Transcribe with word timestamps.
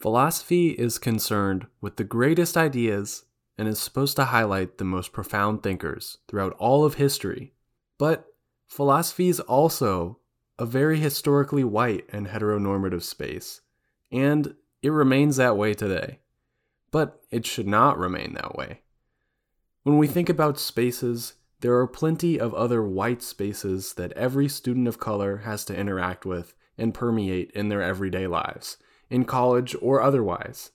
Philosophy 0.00 0.68
is 0.70 0.96
concerned 0.96 1.66
with 1.80 1.96
the 1.96 2.04
greatest 2.04 2.56
ideas 2.56 3.24
and 3.56 3.66
is 3.66 3.80
supposed 3.80 4.14
to 4.14 4.26
highlight 4.26 4.78
the 4.78 4.84
most 4.84 5.12
profound 5.12 5.64
thinkers 5.64 6.18
throughout 6.28 6.52
all 6.52 6.84
of 6.84 6.94
history. 6.94 7.52
But 7.98 8.26
philosophy 8.68 9.28
is 9.28 9.40
also 9.40 10.20
a 10.56 10.66
very 10.66 11.00
historically 11.00 11.64
white 11.64 12.04
and 12.10 12.28
heteronormative 12.28 13.02
space, 13.02 13.60
and 14.12 14.54
it 14.82 14.90
remains 14.90 15.36
that 15.36 15.56
way 15.56 15.74
today. 15.74 16.20
But 16.92 17.20
it 17.32 17.44
should 17.44 17.66
not 17.66 17.98
remain 17.98 18.34
that 18.34 18.54
way. 18.54 18.82
When 19.82 19.98
we 19.98 20.06
think 20.06 20.28
about 20.28 20.60
spaces, 20.60 21.34
there 21.60 21.76
are 21.76 21.88
plenty 21.88 22.38
of 22.38 22.54
other 22.54 22.84
white 22.84 23.20
spaces 23.20 23.94
that 23.94 24.12
every 24.12 24.48
student 24.48 24.86
of 24.86 25.00
color 25.00 25.38
has 25.38 25.64
to 25.64 25.76
interact 25.76 26.24
with 26.24 26.54
and 26.76 26.94
permeate 26.94 27.50
in 27.50 27.68
their 27.68 27.82
everyday 27.82 28.28
lives 28.28 28.78
in 29.10 29.24
college 29.24 29.74
or 29.80 30.00
otherwise. 30.00 30.70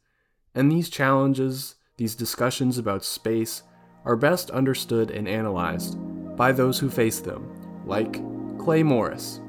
And 0.56 0.72
these 0.72 0.90
challenges, 0.90 1.76
these 1.98 2.16
discussions 2.16 2.78
about 2.78 3.04
space, 3.04 3.64
are 4.06 4.16
best 4.16 4.50
understood 4.52 5.12
and 5.12 5.28
analyzed 5.28 5.98
by 6.36 6.52
those 6.52 6.80
who 6.80 6.90
face 6.90 7.20
them, 7.20 7.50
like 7.86 8.22
Clay 8.58 8.84
Morris. 8.84 9.40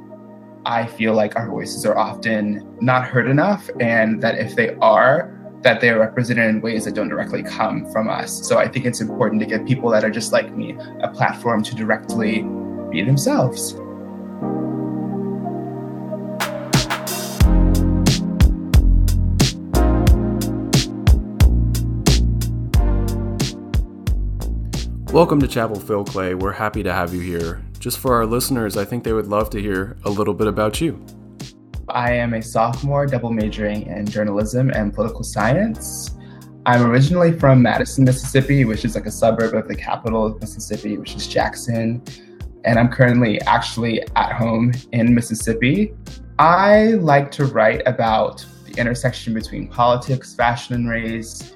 I 0.66 0.87
feel 0.87 1.15
like 1.15 1.37
our 1.37 1.51
voices 1.51 1.84
are 1.84 1.97
often 1.97 2.77
not 2.80 3.05
heard 3.07 3.29
enough, 3.29 3.69
and 3.80 4.23
that 4.23 4.38
if 4.38 4.57
they 4.57 4.74
are, 4.77 5.30
that 5.62 5.80
they're 5.80 5.98
represented 5.98 6.48
in 6.48 6.60
ways 6.60 6.85
that 6.85 6.95
don't 6.95 7.09
directly 7.09 7.43
come 7.43 7.91
from 7.91 8.09
us. 8.09 8.46
So 8.46 8.59
I 8.59 8.69
think 8.69 8.85
it's 8.87 9.01
important 9.01 9.41
to 9.41 9.46
give 9.46 9.66
people 9.66 9.91
that 9.91 10.05
are 10.05 10.10
just 10.10 10.32
like 10.32 10.55
me 10.55 10.77
a 11.01 11.09
platform 11.09 11.62
to 11.65 11.74
directly 11.74 12.43
be 12.91 13.02
themselves. 13.02 13.74
Welcome 25.15 25.38
to 25.43 25.46
Chapel 25.46 25.79
Phil 25.79 26.04
Clay. 26.04 26.34
We're 26.34 26.51
happy 26.51 26.82
to 26.82 26.93
have 26.93 27.15
you 27.15 27.20
here. 27.20 27.65
Just 27.79 28.01
for 28.01 28.15
our 28.15 28.26
listeners, 28.26 28.76
I 28.76 28.84
think 28.84 29.04
they 29.04 29.12
would 29.12 29.29
love 29.29 29.48
to 29.51 29.60
hear 29.60 29.96
a 30.02 30.10
little 30.10 30.34
bit 30.34 30.48
about 30.48 30.80
you. 30.80 31.06
I 31.88 32.15
am 32.15 32.34
a 32.34 32.43
sophomore 32.43 33.06
double 33.06 33.30
majoring 33.30 33.82
in 33.87 34.06
journalism 34.06 34.71
and 34.71 34.93
political 34.93 35.23
science. 35.23 36.16
I'm 36.66 36.82
originally 36.82 37.30
from 37.38 37.62
Madison, 37.62 38.02
Mississippi, 38.02 38.65
which 38.65 38.84
is 38.84 38.96
like 38.96 39.06
a 39.06 39.10
suburb 39.12 39.54
of 39.54 39.68
the 39.68 39.76
capital 39.76 40.26
of 40.26 40.40
Mississippi, 40.40 40.98
which 40.98 41.15
is 41.15 41.28
Jackson. 41.28 42.02
And 42.65 42.76
I'm 42.76 42.88
currently 42.88 43.40
actually 43.43 44.02
at 44.16 44.32
home 44.32 44.73
in 44.90 45.15
Mississippi. 45.15 45.95
I 46.40 46.95
like 46.95 47.30
to 47.32 47.45
write 47.45 47.82
about 47.87 48.45
the 48.66 48.73
intersection 48.80 49.32
between 49.32 49.68
politics, 49.68 50.34
fashion, 50.34 50.74
and 50.74 50.90
race, 50.90 51.54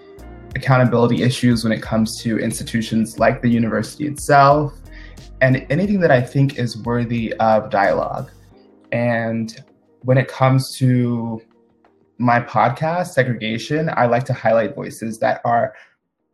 accountability 0.54 1.22
issues 1.22 1.64
when 1.64 1.72
it 1.72 1.82
comes 1.82 2.20
to 2.22 2.38
institutions 2.38 3.18
like 3.18 3.42
the 3.42 3.48
university 3.48 4.06
itself, 4.06 4.74
and 5.40 5.66
anything 5.70 6.00
that 6.00 6.10
I 6.10 6.20
think 6.20 6.58
is 6.58 6.76
worthy 6.78 7.32
of 7.34 7.70
dialogue. 7.70 8.30
And 8.92 9.64
when 10.02 10.18
it 10.18 10.28
comes 10.28 10.76
to 10.78 11.40
my 12.18 12.40
podcast, 12.40 13.16
Segregaytion, 13.16 13.94
I 13.96 14.06
like 14.06 14.24
to 14.24 14.32
highlight 14.32 14.74
voices 14.74 15.18
that 15.20 15.40
are 15.44 15.74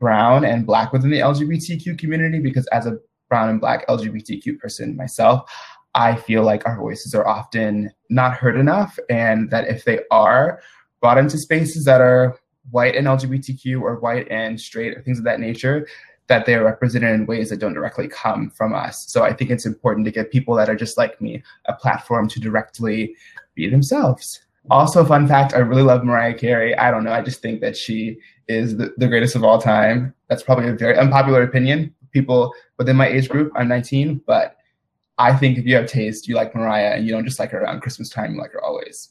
brown 0.01 0.45
and 0.45 0.67
black 0.67 0.93
within 0.93 1.11
the 1.11 1.21
LGBTQ 1.21 1.99
community 1.99 2.39
because 2.39 2.67
as 2.69 2.87
a 2.87 2.99
brown 3.29 3.49
and 3.49 3.61
black 3.61 3.87
LGBTQ 3.89 4.59
person 4.59 4.97
myself, 4.97 5.51
I 5.95 6.17
feel 6.17 6.43
like 6.43 6.67
our 6.67 6.77
voices 6.77 7.15
are 7.15 7.27
often 7.27 7.91
not 8.11 8.35
heard 8.35 8.57
enough, 8.57 8.99
and 9.09 9.51
that 9.51 9.69
if 9.69 9.85
they 9.85 10.01
are 10.11 10.61
brought 11.01 11.19
into 11.19 11.39
spaces 11.39 11.85
that 11.85 12.01
are 12.01 12.37
white 12.71 12.97
and 12.97 13.07
LGBTQ 13.07 13.81
or 13.81 13.97
white 14.01 14.29
and 14.31 14.61
straight 14.61 14.97
or 14.97 15.03
things 15.03 15.19
of 15.19 15.25
that 15.25 15.41
nature, 15.41 15.87
that 16.27 16.47
they're 16.47 16.65
represented 16.65 17.15
in 17.15 17.27
ways 17.27 17.51
that 17.51 17.59
don't 17.59 17.75
directly 17.75 18.09
come 18.09 18.51
from 18.51 18.75
us. 18.75 19.05
So 19.11 19.23
I 19.23 19.33
think 19.33 19.51
it's 19.51 19.67
important 19.67 20.07
to 20.07 20.11
give 20.11 20.31
people 20.31 20.55
that 20.55 20.71
are 20.71 20.75
just 20.75 20.97
like 20.97 21.21
me 21.21 21.43
a 21.67 21.75
platform 21.75 22.29
to 22.29 22.41
directly 22.41 23.15
be 23.55 23.69
themselves. 23.69 24.41
Also, 24.71 25.05
fun 25.05 25.29
fact, 25.29 25.55
I 25.55 25.59
really 25.59 25.83
love 25.83 26.05
Mariah 26.05 26.35
Carey. 26.35 26.77
I 26.77 26.91
don't 26.91 27.05
know, 27.05 27.13
I 27.13 27.21
just 27.21 27.43
think 27.43 27.61
that 27.61 27.77
she 27.77 28.19
is 28.49 28.77
the, 28.77 28.95
the 28.97 29.09
greatest 29.09 29.37
of 29.37 29.45
all 29.45 29.61
time. 29.61 30.15
That's 30.29 30.43
probably 30.43 30.69
a 30.69 30.75
very 30.75 30.97
unpopular 30.97 31.43
opinion. 31.43 31.95
People 32.13 32.55
within 32.79 32.97
my 32.97 33.09
age 33.09 33.29
group, 33.29 33.53
I'm 33.55 33.69
19, 33.69 34.23
but 34.27 34.57
I 35.19 35.37
think 35.37 35.59
if 35.59 35.67
you 35.67 35.77
have 35.77 35.87
taste, 35.87 36.27
you 36.27 36.35
like 36.35 36.55
Mariah 36.55 36.95
and 36.95 37.07
you 37.07 37.13
don't 37.13 37.27
just 37.27 37.39
like 37.39 37.51
her 37.51 37.61
around 37.61 37.83
Christmas 37.83 38.09
time, 38.09 38.35
you 38.35 38.41
like 38.41 38.53
her 38.53 38.65
always. 38.65 39.11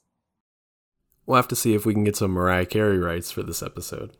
We'll 1.25 1.38
have 1.38 1.47
to 1.50 1.56
see 1.56 1.73
if 1.73 1.85
we 1.85 1.94
can 1.94 2.03
get 2.03 2.16
some 2.16 2.31
Mariah 2.31 2.66
Carey 2.66 2.97
rights 2.97 3.31
for 3.31 3.44
this 3.44 3.63
episode. 3.63 4.16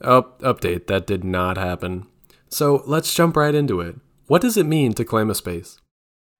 Oh, 0.00 0.32
update, 0.40 0.86
that 0.88 1.06
did 1.06 1.24
not 1.24 1.56
happen. 1.56 2.06
So 2.48 2.82
let's 2.86 3.14
jump 3.14 3.36
right 3.36 3.54
into 3.54 3.80
it. 3.80 3.96
What 4.26 4.42
does 4.42 4.56
it 4.56 4.66
mean 4.66 4.92
to 4.94 5.04
claim 5.04 5.30
a 5.30 5.34
space? 5.34 5.80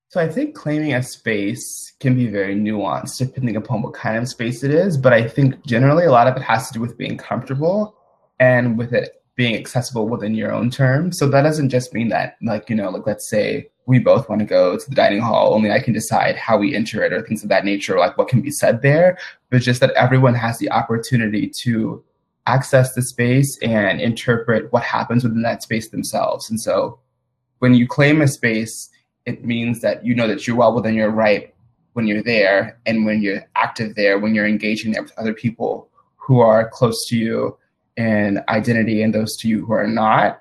So 0.09 0.21
I 0.21 0.29
think 0.29 0.55
claiming 0.55 0.95
a 0.95 1.03
space 1.03 1.93
can 2.01 2.15
be 2.15 2.29
very 2.29 2.55
nuanced 2.55 3.19
depending 3.19 3.56
upon 3.56 3.83
what 3.83 3.95
kind 3.95 4.17
of 4.17 4.29
space 4.29 4.62
it 4.62 4.71
is, 4.71 4.97
but 4.97 5.12
I 5.12 5.27
think 5.27 5.65
generally 5.67 6.05
a 6.05 6.12
lot 6.12 6.27
of 6.27 6.37
it 6.37 6.43
has 6.43 6.69
to 6.69 6.75
do 6.75 6.81
with 6.81 6.97
being 6.97 7.17
comfortable 7.17 7.97
and 8.39 8.79
with 8.79 8.93
it 8.93 9.23
being 9.37 9.55
accessible 9.55 10.09
within 10.09 10.35
your 10.35 10.51
own 10.51 10.71
terms. 10.71 11.19
So 11.19 11.29
that 11.29 11.43
doesn't 11.43 11.69
just 11.69 11.93
mean 11.93 12.09
that 12.09 12.37
like, 12.43 12.69
you 12.69 12.77
know, 12.77 12.91
like 12.91 13.07
let's 13.07 13.29
say 13.29 13.69
we 13.87 13.99
both 13.99 14.29
want 14.29 14.41
to 14.41 14.47
go 14.47 14.77
to 14.77 14.89
the 14.89 14.97
dining 14.97 15.21
hall, 15.21 15.55
only 15.55 15.71
I 15.71 15.79
can 15.79 15.93
decide 15.93 16.37
how 16.37 16.59
we 16.59 16.75
enter 16.75 17.05
it 17.05 17.13
or 17.13 17.23
things 17.23 17.43
of 17.43 17.51
that 17.51 17.65
nature, 17.65 17.99
like 17.99 18.19
what 18.19 18.29
can 18.29 18.41
be 18.41 18.51
said 18.51 18.83
there, 18.83 19.19
but 19.51 19.63
just 19.63 19.81
that 19.81 19.93
everyone 19.93 20.35
has 20.35 20.59
the 20.59 20.71
opportunity 20.73 21.51
to 21.63 22.03
access 22.47 22.95
the 22.95 23.03
space 23.03 23.59
and 23.63 24.01
interpret 24.01 24.73
what 24.73 24.83
happens 24.83 25.23
within 25.23 25.43
that 25.43 25.63
space 25.63 25.91
themselves. 25.91 26.49
And 26.51 26.61
so 26.61 26.99
when 27.59 27.75
you 27.75 27.87
claim 27.87 28.23
a 28.23 28.29
space, 28.29 28.89
it 29.27 29.45
means 29.45 29.81
that 29.81 30.05
you 30.05 30.15
know 30.15 30.29
that 30.29 30.47
you're 30.47 30.57
well 30.57 30.75
within 30.75 30.95
your 30.95 31.11
right 31.11 31.53
when 31.93 32.07
you're 32.07 32.23
there 32.23 32.79
and 32.87 33.05
when 33.05 33.23
you're 33.23 33.45
active 33.55 33.95
there, 33.97 34.19
when 34.19 34.35
you're 34.35 34.47
engaging 34.47 34.93
there 34.93 35.03
with 35.03 35.19
other 35.19 35.35
people 35.35 35.89
who 36.17 36.41
are 36.41 36.69
close 36.69 37.07
to 37.09 37.17
you 37.17 37.57
in 37.97 38.43
identity 38.49 39.03
and 39.03 39.15
those 39.15 39.37
to 39.39 39.49
you 39.49 39.65
who 39.65 39.73
are 39.73 39.87
not. 39.87 40.41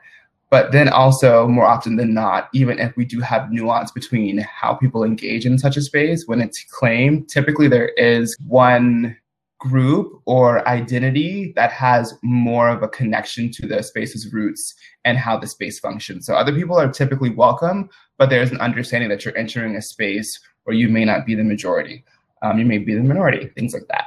But 0.50 0.72
then 0.72 0.88
also, 0.88 1.48
more 1.48 1.66
often 1.66 1.96
than 1.96 2.14
not, 2.14 2.50
even 2.54 2.80
if 2.80 2.96
we 2.96 3.04
do 3.04 3.20
have 3.20 3.52
nuance 3.52 3.92
between 3.92 4.38
how 4.38 4.76
people 4.76 5.04
engage 5.04 5.46
in 5.46 5.58
such 5.58 5.76
a 5.76 5.82
space, 5.82 6.28
when 6.28 6.40
it's 6.40 6.64
claimed, 6.66 7.28
typically 7.28 7.68
there 7.68 7.90
is 7.90 8.38
one 8.48 9.18
group 9.60 10.22
or 10.26 10.68
identity 10.68 11.52
that 11.56 11.72
has 11.72 12.14
more 12.22 12.70
of 12.70 12.84
a 12.84 12.88
connection 12.88 13.50
to 13.52 13.68
the 13.68 13.82
space's 13.82 14.32
roots 14.32 14.76
and 15.04 15.18
how 15.18 15.38
the 15.38 15.48
space 15.48 15.80
functions. 15.80 16.26
So 16.26 16.36
other 16.36 16.54
people 16.54 16.78
are 16.78 16.92
typically 16.92 17.32
welcome, 17.32 17.90
but 18.18 18.30
there's 18.30 18.52
an 18.52 18.60
understanding 18.60 19.10
that 19.10 19.26
you're 19.26 19.38
entering 19.38 19.76
a 19.76 19.82
space 19.82 20.40
where 20.64 20.76
you 20.76 20.88
may 20.90 21.06
not 21.06 21.26
be 21.26 21.36
the 21.36 21.44
majority. 21.44 22.04
Um, 22.42 22.60
you 22.60 22.66
may 22.66 22.78
be 22.78 22.94
the 22.94 23.02
minority, 23.02 23.48
things 23.56 23.74
like 23.74 23.88
that. 23.88 24.06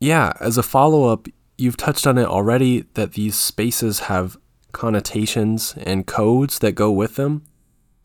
Yeah, 0.00 0.32
as 0.40 0.56
a 0.56 0.62
follow 0.62 1.08
up, 1.12 1.26
you've 1.58 1.76
touched 1.76 2.06
on 2.06 2.16
it 2.16 2.24
already 2.26 2.84
that 2.94 3.12
these 3.12 3.34
spaces 3.34 4.00
have 4.00 4.38
connotations 4.72 5.74
and 5.84 6.06
codes 6.06 6.60
that 6.60 6.72
go 6.72 6.90
with 6.90 7.16
them. 7.16 7.42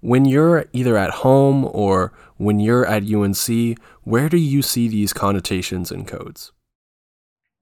When 0.01 0.25
you're 0.25 0.65
either 0.73 0.97
at 0.97 1.11
home 1.11 1.69
or 1.71 2.11
when 2.37 2.59
you're 2.59 2.85
at 2.85 3.03
UNC, 3.03 3.77
where 4.01 4.27
do 4.27 4.37
you 4.37 4.61
see 4.61 4.87
these 4.87 5.13
connotations 5.13 5.91
and 5.91 6.07
codes? 6.07 6.51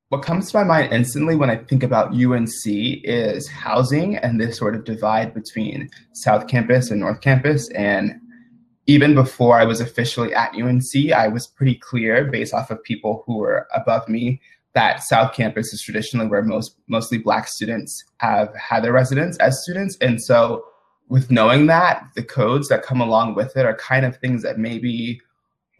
What 0.10 0.24
comes 0.24 0.52
to 0.52 0.58
my 0.58 0.64
mind 0.64 0.92
instantly 0.92 1.36
when 1.36 1.50
I 1.50 1.58
think 1.58 1.84
about 1.84 2.14
UNC 2.14 2.66
is 2.66 3.48
housing 3.48 4.18
and 4.18 4.42
this 4.42 4.58
sort 4.58 4.76
of 4.76 4.86
divide 4.86 5.34
between 5.34 5.90
South 6.14 6.48
Campus 6.48 6.90
and 6.90 7.00
North 7.00 7.22
Campus. 7.22 7.70
And 7.72 8.20
even 8.88 9.14
before 9.14 9.60
I 9.60 9.66
was 9.66 9.80
officially 9.80 10.34
at 10.34 10.54
UNC, 10.56 11.14
I 11.16 11.28
was 11.28 11.48
pretty 11.48 11.76
clear 11.76 12.26
based 12.26 12.54
off 12.54 12.72
of 12.72 12.84
people 12.84 13.24
who 13.26 13.38
were 13.38 13.68
above 13.74 14.10
me 14.10 14.42
that 14.74 15.04
South 15.04 15.34
Campus 15.34 15.74
is 15.74 15.82
traditionally 15.82 16.28
where 16.28 16.42
most 16.42 16.76
mostly 16.88 17.18
Black 17.18 17.48
students 17.48 18.04
have 18.18 18.54
had 18.56 18.84
their 18.84 18.94
residence 18.94 19.38
as 19.38 19.62
students, 19.64 19.98
and 20.02 20.22
so 20.22 20.66
with 21.10 21.30
knowing 21.30 21.66
that, 21.68 22.08
the 22.16 22.24
codes 22.24 22.70
that 22.70 22.84
come 22.84 23.02
along 23.02 23.36
with 23.36 23.58
it 23.58 23.66
are 23.66 23.76
kind 23.76 24.06
of 24.06 24.16
things 24.18 24.42
that 24.44 24.58
maybe 24.58 25.20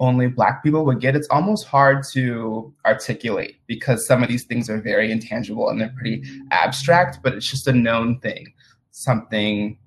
only 0.02 0.28
Black 0.28 0.62
people 0.62 0.84
would 0.84 1.00
get. 1.00 1.16
It's 1.16 1.30
almost 1.30 1.68
hard 1.68 2.04
to 2.12 2.74
articulate 2.86 3.56
because 3.68 4.06
some 4.06 4.24
of 4.24 4.30
these 4.30 4.44
things 4.44 4.70
are 4.70 4.82
very 4.82 5.10
intangible 5.10 5.70
and 5.70 5.80
they're 5.80 5.94
pretty 5.96 6.24
abstract, 6.50 7.20
but 7.24 7.34
it's 7.34 7.50
just 7.50 7.68
a 7.68 7.72
known 7.72 8.20
thing, 8.20 8.52
something 8.90 9.78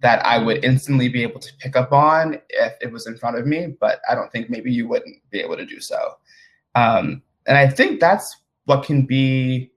that 0.00 0.24
I 0.24 0.38
would 0.38 0.64
instantly 0.64 1.08
be 1.08 1.22
able 1.22 1.40
to 1.40 1.52
pick 1.58 1.76
up 1.76 1.92
on 1.92 2.40
if 2.48 2.72
it 2.80 2.92
was 2.92 3.06
in 3.06 3.18
front 3.18 3.36
of 3.36 3.46
me, 3.46 3.74
but 3.80 4.00
I 4.08 4.14
don't 4.14 4.30
think 4.30 4.48
maybe 4.48 4.72
you 4.72 4.88
wouldn't 4.88 5.16
be 5.30 5.40
able 5.40 5.56
to 5.56 5.66
do 5.66 5.80
so. 5.80 6.14
Um, 6.76 7.22
and 7.46 7.58
I 7.58 7.68
think 7.68 7.98
that's 7.98 8.36
what 8.68 8.84
can 8.84 9.06
be 9.06 9.72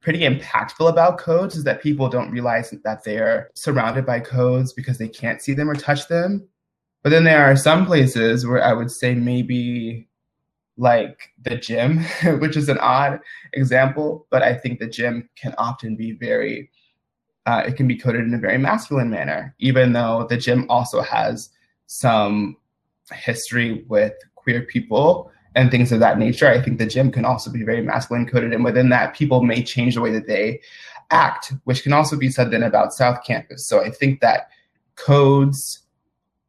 pretty 0.00 0.20
impactful 0.20 0.88
about 0.88 1.18
codes 1.18 1.56
is 1.56 1.64
that 1.64 1.82
people 1.82 2.08
don't 2.08 2.30
realize 2.30 2.70
that 2.82 3.04
they're 3.04 3.50
surrounded 3.54 4.06
by 4.06 4.18
codes 4.18 4.72
because 4.72 4.96
they 4.96 5.08
can't 5.08 5.42
see 5.42 5.52
them 5.52 5.68
or 5.68 5.74
touch 5.74 6.08
them. 6.08 6.48
But 7.02 7.10
then 7.10 7.24
there 7.24 7.44
are 7.44 7.54
some 7.54 7.84
places 7.84 8.46
where 8.46 8.64
I 8.64 8.72
would 8.72 8.90
say 8.90 9.14
maybe 9.14 10.08
like 10.78 11.18
the 11.42 11.56
gym, 11.56 11.98
which 12.40 12.56
is 12.56 12.70
an 12.70 12.78
odd 12.78 13.20
example, 13.52 14.26
but 14.30 14.42
I 14.42 14.54
think 14.54 14.78
the 14.78 14.88
gym 14.88 15.28
can 15.36 15.54
often 15.58 15.94
be 15.94 16.12
very, 16.12 16.70
uh, 17.44 17.64
it 17.66 17.76
can 17.76 17.86
be 17.86 17.98
coded 17.98 18.22
in 18.22 18.32
a 18.32 18.38
very 18.38 18.56
masculine 18.56 19.10
manner, 19.10 19.54
even 19.58 19.92
though 19.92 20.26
the 20.30 20.38
gym 20.38 20.64
also 20.70 21.02
has 21.02 21.50
some 21.88 22.56
history 23.12 23.84
with 23.86 24.14
queer 24.34 24.62
people 24.62 25.30
and 25.58 25.72
things 25.72 25.90
of 25.90 25.98
that 25.98 26.18
nature. 26.18 26.46
I 26.46 26.62
think 26.62 26.78
the 26.78 26.86
gym 26.86 27.10
can 27.10 27.24
also 27.24 27.50
be 27.50 27.64
very 27.64 27.82
masculine 27.82 28.26
coded, 28.26 28.52
and 28.52 28.64
within 28.64 28.90
that, 28.90 29.14
people 29.14 29.42
may 29.42 29.62
change 29.62 29.96
the 29.96 30.00
way 30.00 30.12
that 30.12 30.28
they 30.28 30.60
act, 31.10 31.52
which 31.64 31.82
can 31.82 31.92
also 31.92 32.16
be 32.16 32.30
said 32.30 32.52
then 32.52 32.62
about 32.62 32.94
South 32.94 33.24
Campus. 33.24 33.66
So 33.66 33.82
I 33.82 33.90
think 33.90 34.20
that 34.20 34.50
codes 34.94 35.80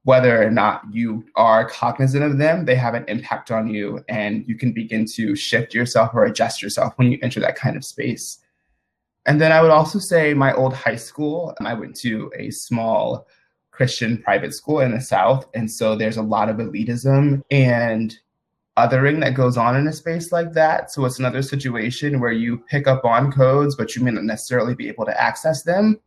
whether 0.04 0.42
or 0.42 0.52
not 0.52 0.84
you 0.92 1.26
are 1.36 1.68
cognizant 1.68 2.24
of 2.24 2.38
them, 2.38 2.66
they 2.66 2.76
have 2.76 2.94
an 2.94 3.06
impact 3.08 3.50
on 3.50 3.68
you, 3.68 4.04
and 4.08 4.48
you 4.48 4.56
can 4.56 4.74
begin 4.74 5.06
to 5.06 5.36
shift 5.36 5.74
yourself 5.74 6.12
or 6.14 6.26
adjust 6.26 6.62
yourself 6.62 6.94
when 6.98 7.12
you 7.12 7.18
enter 7.24 7.40
that 7.40 7.56
kind 7.56 7.76
of 7.76 7.84
space. 7.84 8.38
And 9.26 9.42
then 9.42 9.52
I 9.52 9.62
would 9.62 9.72
also 9.72 9.98
say 9.98 10.36
my 10.36 10.54
old 10.54 10.74
high 10.74 10.96
school, 10.96 11.56
I 11.60 11.74
went 11.74 11.96
to 11.98 12.32
a 12.38 12.52
small 12.52 13.28
Christian 13.72 14.22
private 14.22 14.54
school 14.54 14.82
in 14.82 14.92
the 14.92 15.02
South. 15.02 15.48
And 15.54 15.70
so 15.70 15.96
there's 15.96 16.18
a 16.18 16.22
lot 16.22 16.50
of 16.50 16.58
elitism 16.58 17.42
and 17.50 18.18
othering 18.88 19.20
that 19.22 19.34
goes 19.34 19.58
on 19.58 19.76
in 19.76 19.88
a 19.88 19.94
space 19.94 20.32
like 20.32 20.54
that. 20.54 20.92
So 20.92 21.06
it's 21.06 21.20
another 21.20 21.42
situation 21.42 22.20
where 22.20 22.32
you 22.32 22.58
pick 22.70 22.88
up 22.88 23.06
on 23.06 23.32
codes, 23.32 23.76
but 23.76 23.96
you 23.96 24.04
may 24.04 24.12
not 24.12 24.24
necessarily 24.24 24.76
be 24.76 24.88
able 24.88 25.06
to 25.06 25.22
access 25.22 25.64
them 25.64 26.00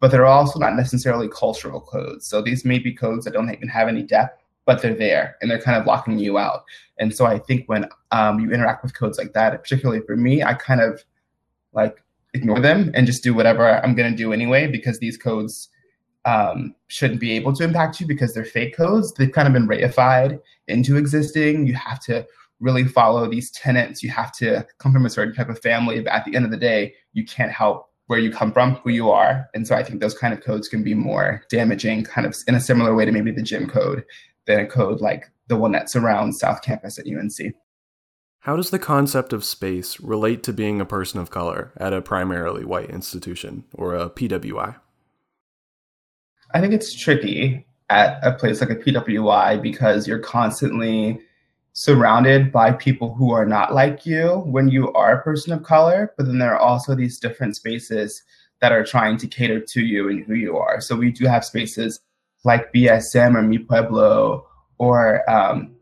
but 0.00 0.10
they're 0.10 0.26
also 0.26 0.58
not 0.58 0.74
necessarily 0.74 1.28
cultural 1.28 1.80
codes. 1.80 2.26
So 2.26 2.40
these 2.40 2.64
may 2.64 2.78
be 2.78 2.92
codes 2.92 3.24
that 3.26 3.34
don't 3.34 3.52
even 3.52 3.68
have 3.68 3.86
any 3.86 4.02
depth, 4.02 4.42
but 4.64 4.82
they're 4.82 4.94
there 4.94 5.36
and 5.40 5.50
they're 5.50 5.60
kind 5.60 5.78
of 5.78 5.86
locking 5.86 6.18
you 6.18 6.38
out. 6.38 6.64
And 6.98 7.14
so 7.14 7.26
I 7.26 7.38
think 7.38 7.68
when 7.68 7.86
um, 8.10 8.40
you 8.40 8.50
interact 8.50 8.82
with 8.82 8.96
codes 8.96 9.18
like 9.18 9.34
that, 9.34 9.62
particularly 9.62 10.00
for 10.06 10.16
me, 10.16 10.42
I 10.42 10.54
kind 10.54 10.80
of 10.80 11.04
like 11.72 12.02
ignore 12.32 12.60
them 12.60 12.90
and 12.94 13.06
just 13.06 13.22
do 13.22 13.34
whatever 13.34 13.68
I'm 13.68 13.94
going 13.94 14.10
to 14.10 14.16
do 14.16 14.32
anyway 14.32 14.66
because 14.66 14.98
these 14.98 15.18
codes 15.18 15.68
um, 16.24 16.74
shouldn't 16.88 17.20
be 17.20 17.32
able 17.32 17.52
to 17.54 17.64
impact 17.64 18.00
you 18.00 18.06
because 18.06 18.34
they're 18.34 18.44
fake 18.44 18.76
codes. 18.76 19.12
They've 19.14 19.32
kind 19.32 19.48
of 19.48 19.54
been 19.54 19.68
reified 19.68 20.40
into 20.68 20.96
existing. 20.96 21.66
You 21.66 21.74
have 21.74 22.00
to 22.00 22.26
really 22.60 22.84
follow 22.84 23.28
these 23.28 23.50
tenets. 23.50 24.02
You 24.02 24.10
have 24.10 24.32
to 24.32 24.66
come 24.78 24.92
from 24.92 25.06
a 25.06 25.10
certain 25.10 25.34
type 25.34 25.48
of 25.48 25.58
family. 25.60 26.00
But 26.00 26.12
at 26.12 26.24
the 26.24 26.36
end 26.36 26.44
of 26.44 26.50
the 26.50 26.56
day, 26.56 26.94
you 27.12 27.24
can't 27.24 27.50
help 27.50 27.86
where 28.06 28.18
you 28.18 28.30
come 28.30 28.52
from, 28.52 28.74
who 28.76 28.90
you 28.90 29.08
are. 29.10 29.48
And 29.54 29.66
so 29.66 29.74
I 29.74 29.82
think 29.82 30.00
those 30.00 30.18
kind 30.18 30.34
of 30.34 30.42
codes 30.42 30.68
can 30.68 30.82
be 30.82 30.94
more 30.94 31.42
damaging, 31.48 32.04
kind 32.04 32.26
of 32.26 32.36
in 32.48 32.54
a 32.54 32.60
similar 32.60 32.94
way 32.94 33.04
to 33.04 33.12
maybe 33.12 33.30
the 33.30 33.42
gym 33.42 33.68
code 33.68 34.04
than 34.46 34.60
a 34.60 34.66
code 34.66 35.00
like 35.00 35.30
the 35.46 35.56
one 35.56 35.72
that 35.72 35.90
surrounds 35.90 36.38
South 36.38 36.60
Campus 36.62 36.98
at 36.98 37.06
UNC. 37.06 37.54
How 38.40 38.56
does 38.56 38.70
the 38.70 38.78
concept 38.78 39.32
of 39.32 39.44
space 39.44 40.00
relate 40.00 40.42
to 40.44 40.52
being 40.52 40.80
a 40.80 40.86
person 40.86 41.20
of 41.20 41.30
color 41.30 41.72
at 41.76 41.92
a 41.92 42.00
primarily 42.00 42.64
white 42.64 42.90
institution 42.90 43.64
or 43.74 43.94
a 43.94 44.08
PWI? 44.08 44.76
I 46.54 46.60
think 46.60 46.72
it's 46.72 46.94
tricky 46.94 47.66
at 47.88 48.18
a 48.22 48.32
place 48.32 48.60
like 48.60 48.70
a 48.70 48.76
PWI 48.76 49.60
because 49.60 50.06
you're 50.06 50.18
constantly 50.18 51.20
surrounded 51.72 52.50
by 52.50 52.72
people 52.72 53.14
who 53.14 53.32
are 53.32 53.46
not 53.46 53.74
like 53.74 54.04
you 54.04 54.42
when 54.46 54.68
you 54.68 54.92
are 54.92 55.18
a 55.18 55.22
person 55.22 55.52
of 55.52 55.62
color, 55.62 56.12
but 56.16 56.26
then 56.26 56.38
there 56.38 56.52
are 56.52 56.58
also 56.58 56.94
these 56.94 57.18
different 57.18 57.56
spaces 57.56 58.22
that 58.60 58.72
are 58.72 58.84
trying 58.84 59.16
to 59.16 59.26
cater 59.26 59.60
to 59.60 59.80
you 59.80 60.08
and 60.08 60.24
who 60.24 60.34
you 60.34 60.56
are. 60.56 60.80
So 60.80 60.96
we 60.96 61.10
do 61.10 61.26
have 61.26 61.44
spaces 61.44 62.00
like 62.44 62.72
BSM 62.72 63.34
or 63.34 63.42
Mi 63.42 63.58
Pueblo 63.58 64.46
or 64.78 65.28
um, 65.30 65.74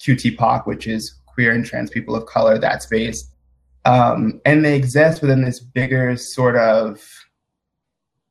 QTPOC, 0.00 0.66
which 0.66 0.86
is 0.86 1.14
queer 1.26 1.52
and 1.52 1.64
trans 1.64 1.90
people 1.90 2.14
of 2.14 2.26
color, 2.26 2.58
that 2.58 2.82
space. 2.82 3.30
Um, 3.84 4.40
and 4.44 4.64
they 4.64 4.76
exist 4.76 5.22
within 5.22 5.42
this 5.42 5.60
bigger 5.60 6.16
sort 6.16 6.56
of 6.56 7.02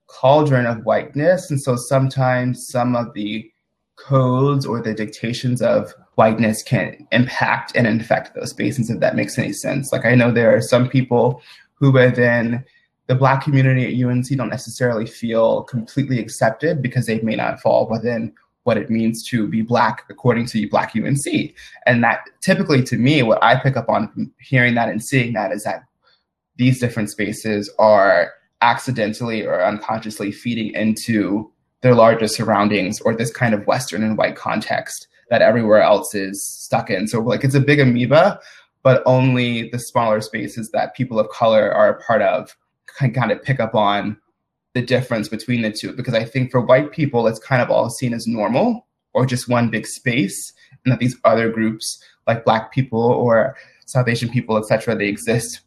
cauldron 0.09 0.65
of 0.65 0.83
whiteness. 0.83 1.50
And 1.50 1.61
so 1.61 1.75
sometimes 1.75 2.67
some 2.67 2.95
of 2.95 3.13
the 3.13 3.50
codes 3.95 4.65
or 4.65 4.81
the 4.81 4.94
dictations 4.94 5.61
of 5.61 5.94
whiteness 6.15 6.63
can 6.63 7.07
impact 7.11 7.73
and 7.75 7.85
infect 7.88 8.33
those 8.35 8.50
spaces, 8.50 8.89
if 8.89 9.00
that 9.00 9.15
makes 9.15 9.38
any 9.38 9.53
sense. 9.53 9.91
Like 9.91 10.06
I 10.06 10.15
know 10.15 10.31
there 10.31 10.56
are 10.56 10.61
some 10.61 10.89
people 10.89 11.41
who 11.75 11.91
within 11.91 12.65
the 13.07 13.15
black 13.15 13.44
community 13.44 13.85
at 13.85 14.07
UNC 14.07 14.27
don't 14.29 14.50
necessarily 14.50 15.06
feel 15.06 15.63
completely 15.63 16.19
accepted 16.19 16.81
because 16.81 17.06
they 17.06 17.19
may 17.21 17.35
not 17.35 17.59
fall 17.59 17.88
within 17.89 18.33
what 18.63 18.77
it 18.77 18.89
means 18.89 19.27
to 19.29 19.47
be 19.47 19.61
black 19.61 20.03
according 20.09 20.45
to 20.45 20.69
black 20.69 20.94
UNC. 20.95 21.53
And 21.85 22.03
that 22.03 22.21
typically 22.41 22.83
to 22.83 22.97
me, 22.97 23.23
what 23.23 23.44
I 23.44 23.56
pick 23.56 23.77
up 23.77 23.89
on 23.89 24.31
hearing 24.39 24.75
that 24.75 24.89
and 24.89 25.03
seeing 25.03 25.33
that 25.33 25.51
is 25.51 25.63
that 25.63 25.83
these 26.57 26.79
different 26.79 27.09
spaces 27.09 27.71
are 27.79 28.33
accidentally 28.61 29.45
or 29.45 29.63
unconsciously 29.63 30.31
feeding 30.31 30.73
into 30.73 31.51
their 31.81 31.95
larger 31.95 32.27
surroundings 32.27 33.00
or 33.01 33.15
this 33.15 33.31
kind 33.31 33.53
of 33.53 33.65
Western 33.65 34.03
and 34.03 34.17
white 34.17 34.35
context 34.35 35.07
that 35.29 35.41
everywhere 35.41 35.81
else 35.81 36.13
is 36.13 36.44
stuck 36.44 36.89
in. 36.89 37.07
So 37.07 37.19
like 37.21 37.44
it's 37.44 37.56
a 37.56 37.59
big 37.59 37.79
amoeba, 37.79 38.39
but 38.83 39.03
only 39.06 39.69
the 39.69 39.79
smaller 39.79 40.21
spaces 40.21 40.71
that 40.71 40.95
people 40.95 41.19
of 41.19 41.29
color 41.29 41.71
are 41.71 41.89
a 41.89 42.01
part 42.01 42.21
of 42.21 42.56
can 42.97 43.13
kind 43.13 43.31
of 43.31 43.41
pick 43.41 43.59
up 43.59 43.75
on 43.75 44.17
the 44.73 44.81
difference 44.81 45.29
between 45.29 45.61
the 45.61 45.71
two. 45.71 45.94
Because 45.94 46.13
I 46.13 46.25
think 46.25 46.51
for 46.51 46.61
white 46.61 46.91
people, 46.91 47.27
it's 47.27 47.39
kind 47.39 47.61
of 47.61 47.69
all 47.69 47.89
seen 47.89 48.13
as 48.13 48.27
normal 48.27 48.88
or 49.13 49.25
just 49.25 49.50
one 49.50 49.69
big 49.69 49.88
space, 49.88 50.53
and 50.85 50.91
that 50.91 51.00
these 51.00 51.17
other 51.23 51.50
groups 51.50 52.01
like 52.27 52.45
Black 52.45 52.71
people 52.71 53.01
or 53.01 53.56
South 53.85 54.07
Asian 54.07 54.29
people, 54.29 54.57
etc., 54.57 54.95
they 54.95 55.07
exist 55.07 55.61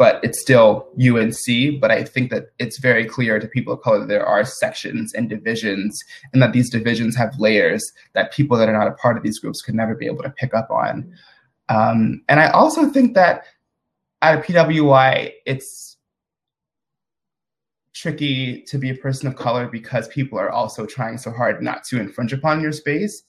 but 0.00 0.18
it's 0.24 0.40
still 0.40 0.88
UNC. 0.98 1.78
But 1.78 1.90
I 1.90 2.04
think 2.04 2.30
that 2.30 2.52
it's 2.58 2.78
very 2.78 3.04
clear 3.04 3.38
to 3.38 3.46
people 3.46 3.74
of 3.74 3.82
color 3.82 3.98
that 3.98 4.08
there 4.08 4.24
are 4.24 4.46
sections 4.46 5.12
and 5.12 5.28
divisions, 5.28 6.02
and 6.32 6.40
that 6.40 6.54
these 6.54 6.70
divisions 6.70 7.14
have 7.16 7.38
layers 7.38 7.92
that 8.14 8.32
people 8.32 8.56
that 8.56 8.70
are 8.70 8.78
not 8.78 8.88
a 8.88 8.92
part 8.92 9.18
of 9.18 9.22
these 9.22 9.38
groups 9.38 9.60
could 9.60 9.74
never 9.74 9.94
be 9.94 10.06
able 10.06 10.22
to 10.22 10.30
pick 10.30 10.54
up 10.54 10.70
on. 10.70 11.12
Um, 11.68 12.22
and 12.30 12.40
I 12.40 12.48
also 12.48 12.88
think 12.88 13.12
that 13.14 13.44
at 14.22 14.38
a 14.38 14.42
PWI, 14.42 15.32
it's 15.44 15.98
tricky 17.92 18.62
to 18.62 18.78
be 18.78 18.88
a 18.88 18.94
person 18.94 19.28
of 19.28 19.36
color 19.36 19.68
because 19.68 20.08
people 20.08 20.38
are 20.38 20.50
also 20.50 20.86
trying 20.86 21.18
so 21.18 21.30
hard 21.30 21.62
not 21.62 21.84
to 21.84 22.00
infringe 22.00 22.32
upon 22.32 22.62
your 22.62 22.72
space. 22.72 23.22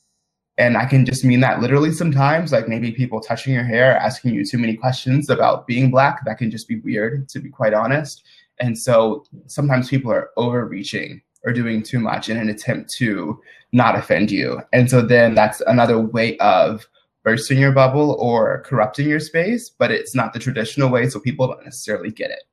And 0.62 0.78
I 0.78 0.86
can 0.86 1.08
just 1.08 1.26
mean 1.26 1.40
that 1.40 1.60
literally 1.60 1.92
sometimes, 1.92 2.52
like 2.52 2.68
maybe 2.68 2.92
people 2.92 3.20
touching 3.20 3.52
your 3.52 3.64
hair, 3.64 3.98
asking 3.98 4.36
you 4.36 4.46
too 4.46 4.60
many 4.60 4.76
questions 4.76 5.28
about 5.28 5.66
being 5.66 5.90
black. 5.90 6.24
That 6.24 6.38
can 6.38 6.52
just 6.52 6.68
be 6.68 6.80
weird, 6.82 7.28
to 7.30 7.40
be 7.40 7.50
quite 7.50 7.74
honest. 7.74 8.24
And 8.60 8.78
so 8.78 9.26
sometimes 9.48 9.90
people 9.90 10.12
are 10.12 10.30
overreaching 10.38 11.24
or 11.44 11.52
doing 11.52 11.82
too 11.82 12.00
much 12.00 12.30
in 12.30 12.38
an 12.38 12.48
attempt 12.48 12.94
to 12.98 13.42
not 13.72 13.96
offend 13.96 14.30
you. 14.30 14.62
And 14.72 14.88
so 14.88 15.02
then 15.02 15.34
that's 15.34 15.62
another 15.62 16.00
way 16.00 16.38
of 16.38 16.88
bursting 17.24 17.58
your 17.58 17.72
bubble 17.72 18.16
or 18.20 18.62
corrupting 18.62 19.10
your 19.10 19.20
space, 19.20 19.68
but 19.68 19.90
it's 19.90 20.14
not 20.14 20.32
the 20.32 20.40
traditional 20.40 20.90
way, 20.90 21.10
so 21.10 21.20
people 21.20 21.48
don't 21.48 21.66
necessarily 21.66 22.12
get 22.12 22.30
it. 22.30 22.44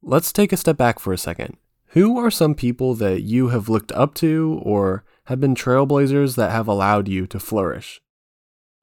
Let's 0.00 0.32
take 0.32 0.52
a 0.52 0.56
step 0.56 0.76
back 0.76 1.00
for 1.00 1.12
a 1.12 1.18
second. 1.18 1.56
Who 1.88 2.20
are 2.20 2.30
some 2.30 2.54
people 2.54 2.94
that 2.94 3.22
you 3.22 3.48
have 3.48 3.68
looked 3.68 3.90
up 3.90 4.14
to 4.16 4.60
or 4.62 5.04
have 5.26 5.40
been 5.40 5.54
trailblazers 5.54 6.36
that 6.36 6.50
have 6.50 6.68
allowed 6.68 7.08
you 7.08 7.26
to 7.28 7.38
flourish? 7.38 8.00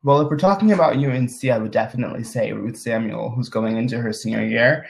Well, 0.04 0.20
if 0.22 0.30
we're 0.30 0.38
talking 0.38 0.72
about 0.74 0.98
UNC, 0.98 1.46
I 1.46 1.58
would 1.58 1.72
definitely 1.72 2.24
say 2.24 2.52
Ruth 2.52 2.78
Samuel, 2.78 3.30
who's 3.30 3.48
going 3.48 3.78
into 3.78 4.00
her 4.00 4.12
senior 4.12 4.46
year. 4.46 4.86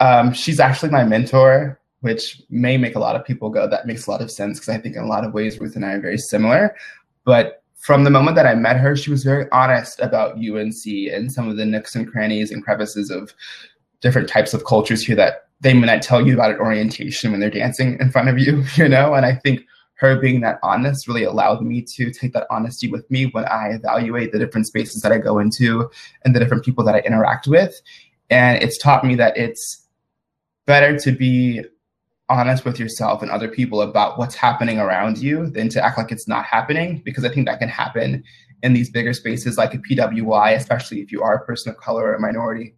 Um, 0.00 0.32
she's 0.32 0.58
actually 0.58 0.90
my 0.90 1.04
mentor, 1.04 1.78
which 2.00 2.40
may 2.48 2.78
make 2.78 2.96
a 2.96 2.98
lot 2.98 3.16
of 3.16 3.24
people 3.24 3.50
go, 3.50 3.68
that 3.68 3.86
makes 3.86 4.06
a 4.06 4.10
lot 4.10 4.22
of 4.22 4.30
sense 4.30 4.58
because 4.58 4.74
I 4.74 4.78
think 4.78 4.96
in 4.96 5.02
a 5.02 5.06
lot 5.06 5.24
of 5.24 5.34
ways 5.34 5.60
Ruth 5.60 5.76
and 5.76 5.84
I 5.84 5.92
are 5.92 6.00
very 6.00 6.16
similar. 6.16 6.74
But 7.26 7.62
from 7.76 8.04
the 8.04 8.10
moment 8.10 8.36
that 8.36 8.46
I 8.46 8.54
met 8.54 8.78
her, 8.78 8.96
she 8.96 9.10
was 9.10 9.24
very 9.24 9.46
honest 9.52 10.00
about 10.00 10.36
UNC 10.36 10.86
and 10.86 11.30
some 11.30 11.48
of 11.48 11.58
the 11.58 11.66
nooks 11.66 11.94
and 11.94 12.10
crannies 12.10 12.50
and 12.50 12.64
crevices 12.64 13.10
of 13.10 13.34
different 14.00 14.28
types 14.28 14.54
of 14.54 14.64
cultures 14.64 15.04
here 15.04 15.16
that 15.16 15.48
they 15.60 15.74
may 15.74 15.86
not 15.86 16.00
tell 16.00 16.26
you 16.26 16.32
about 16.32 16.50
at 16.50 16.60
orientation 16.60 17.30
when 17.30 17.40
they're 17.40 17.50
dancing 17.50 17.98
in 18.00 18.10
front 18.10 18.30
of 18.30 18.38
you, 18.38 18.64
you 18.76 18.88
know? 18.88 19.12
And 19.12 19.26
I 19.26 19.34
think 19.34 19.66
her 20.00 20.16
being 20.16 20.40
that 20.40 20.58
honest 20.62 21.06
really 21.06 21.24
allowed 21.24 21.60
me 21.60 21.82
to 21.82 22.10
take 22.10 22.32
that 22.32 22.46
honesty 22.50 22.88
with 22.88 23.08
me 23.10 23.26
when 23.26 23.44
I 23.44 23.68
evaluate 23.68 24.32
the 24.32 24.38
different 24.38 24.66
spaces 24.66 25.02
that 25.02 25.12
I 25.12 25.18
go 25.18 25.38
into 25.38 25.90
and 26.24 26.34
the 26.34 26.40
different 26.40 26.64
people 26.64 26.82
that 26.84 26.94
I 26.94 27.00
interact 27.00 27.46
with. 27.46 27.78
And 28.30 28.62
it's 28.62 28.78
taught 28.78 29.04
me 29.04 29.14
that 29.16 29.36
it's 29.36 29.86
better 30.66 30.98
to 31.00 31.12
be 31.12 31.62
honest 32.30 32.64
with 32.64 32.78
yourself 32.78 33.20
and 33.20 33.30
other 33.30 33.48
people 33.48 33.82
about 33.82 34.18
what's 34.18 34.34
happening 34.34 34.78
around 34.78 35.18
you 35.18 35.50
than 35.50 35.68
to 35.68 35.84
act 35.84 35.98
like 35.98 36.10
it's 36.10 36.26
not 36.26 36.46
happening, 36.46 37.02
because 37.04 37.24
I 37.26 37.28
think 37.28 37.46
that 37.46 37.58
can 37.58 37.68
happen 37.68 38.24
in 38.62 38.72
these 38.72 38.88
bigger 38.88 39.12
spaces 39.12 39.58
like 39.58 39.74
a 39.74 39.78
PWI, 39.78 40.54
especially 40.54 41.00
if 41.00 41.12
you 41.12 41.22
are 41.22 41.34
a 41.34 41.44
person 41.44 41.70
of 41.70 41.76
color 41.76 42.04
or 42.04 42.14
a 42.14 42.20
minority. 42.20 42.74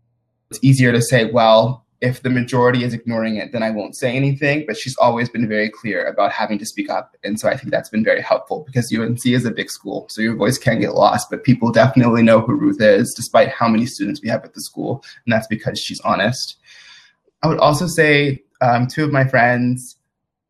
It's 0.50 0.58
easier 0.60 0.90
to 0.90 1.00
say, 1.00 1.30
well, 1.30 1.81
if 2.02 2.20
the 2.20 2.30
majority 2.30 2.82
is 2.82 2.92
ignoring 2.92 3.36
it, 3.36 3.52
then 3.52 3.62
I 3.62 3.70
won't 3.70 3.94
say 3.94 4.16
anything. 4.16 4.64
But 4.66 4.76
she's 4.76 4.96
always 4.96 5.28
been 5.28 5.48
very 5.48 5.70
clear 5.70 6.04
about 6.04 6.32
having 6.32 6.58
to 6.58 6.66
speak 6.66 6.90
up. 6.90 7.16
And 7.22 7.38
so 7.38 7.48
I 7.48 7.56
think 7.56 7.70
that's 7.70 7.88
been 7.88 8.02
very 8.02 8.20
helpful 8.20 8.64
because 8.66 8.92
UNC 8.92 9.24
is 9.24 9.46
a 9.46 9.52
big 9.52 9.70
school. 9.70 10.08
So 10.10 10.20
your 10.20 10.34
voice 10.34 10.58
can 10.58 10.80
get 10.80 10.96
lost, 10.96 11.30
but 11.30 11.44
people 11.44 11.70
definitely 11.70 12.22
know 12.22 12.40
who 12.40 12.54
Ruth 12.54 12.82
is, 12.82 13.14
despite 13.14 13.50
how 13.50 13.68
many 13.68 13.86
students 13.86 14.20
we 14.20 14.28
have 14.30 14.44
at 14.44 14.52
the 14.52 14.60
school. 14.60 15.04
And 15.24 15.32
that's 15.32 15.46
because 15.46 15.78
she's 15.78 16.00
honest. 16.00 16.56
I 17.44 17.46
would 17.46 17.58
also 17.58 17.86
say 17.86 18.42
um, 18.60 18.88
two 18.88 19.04
of 19.04 19.12
my 19.12 19.24
friends, 19.24 19.96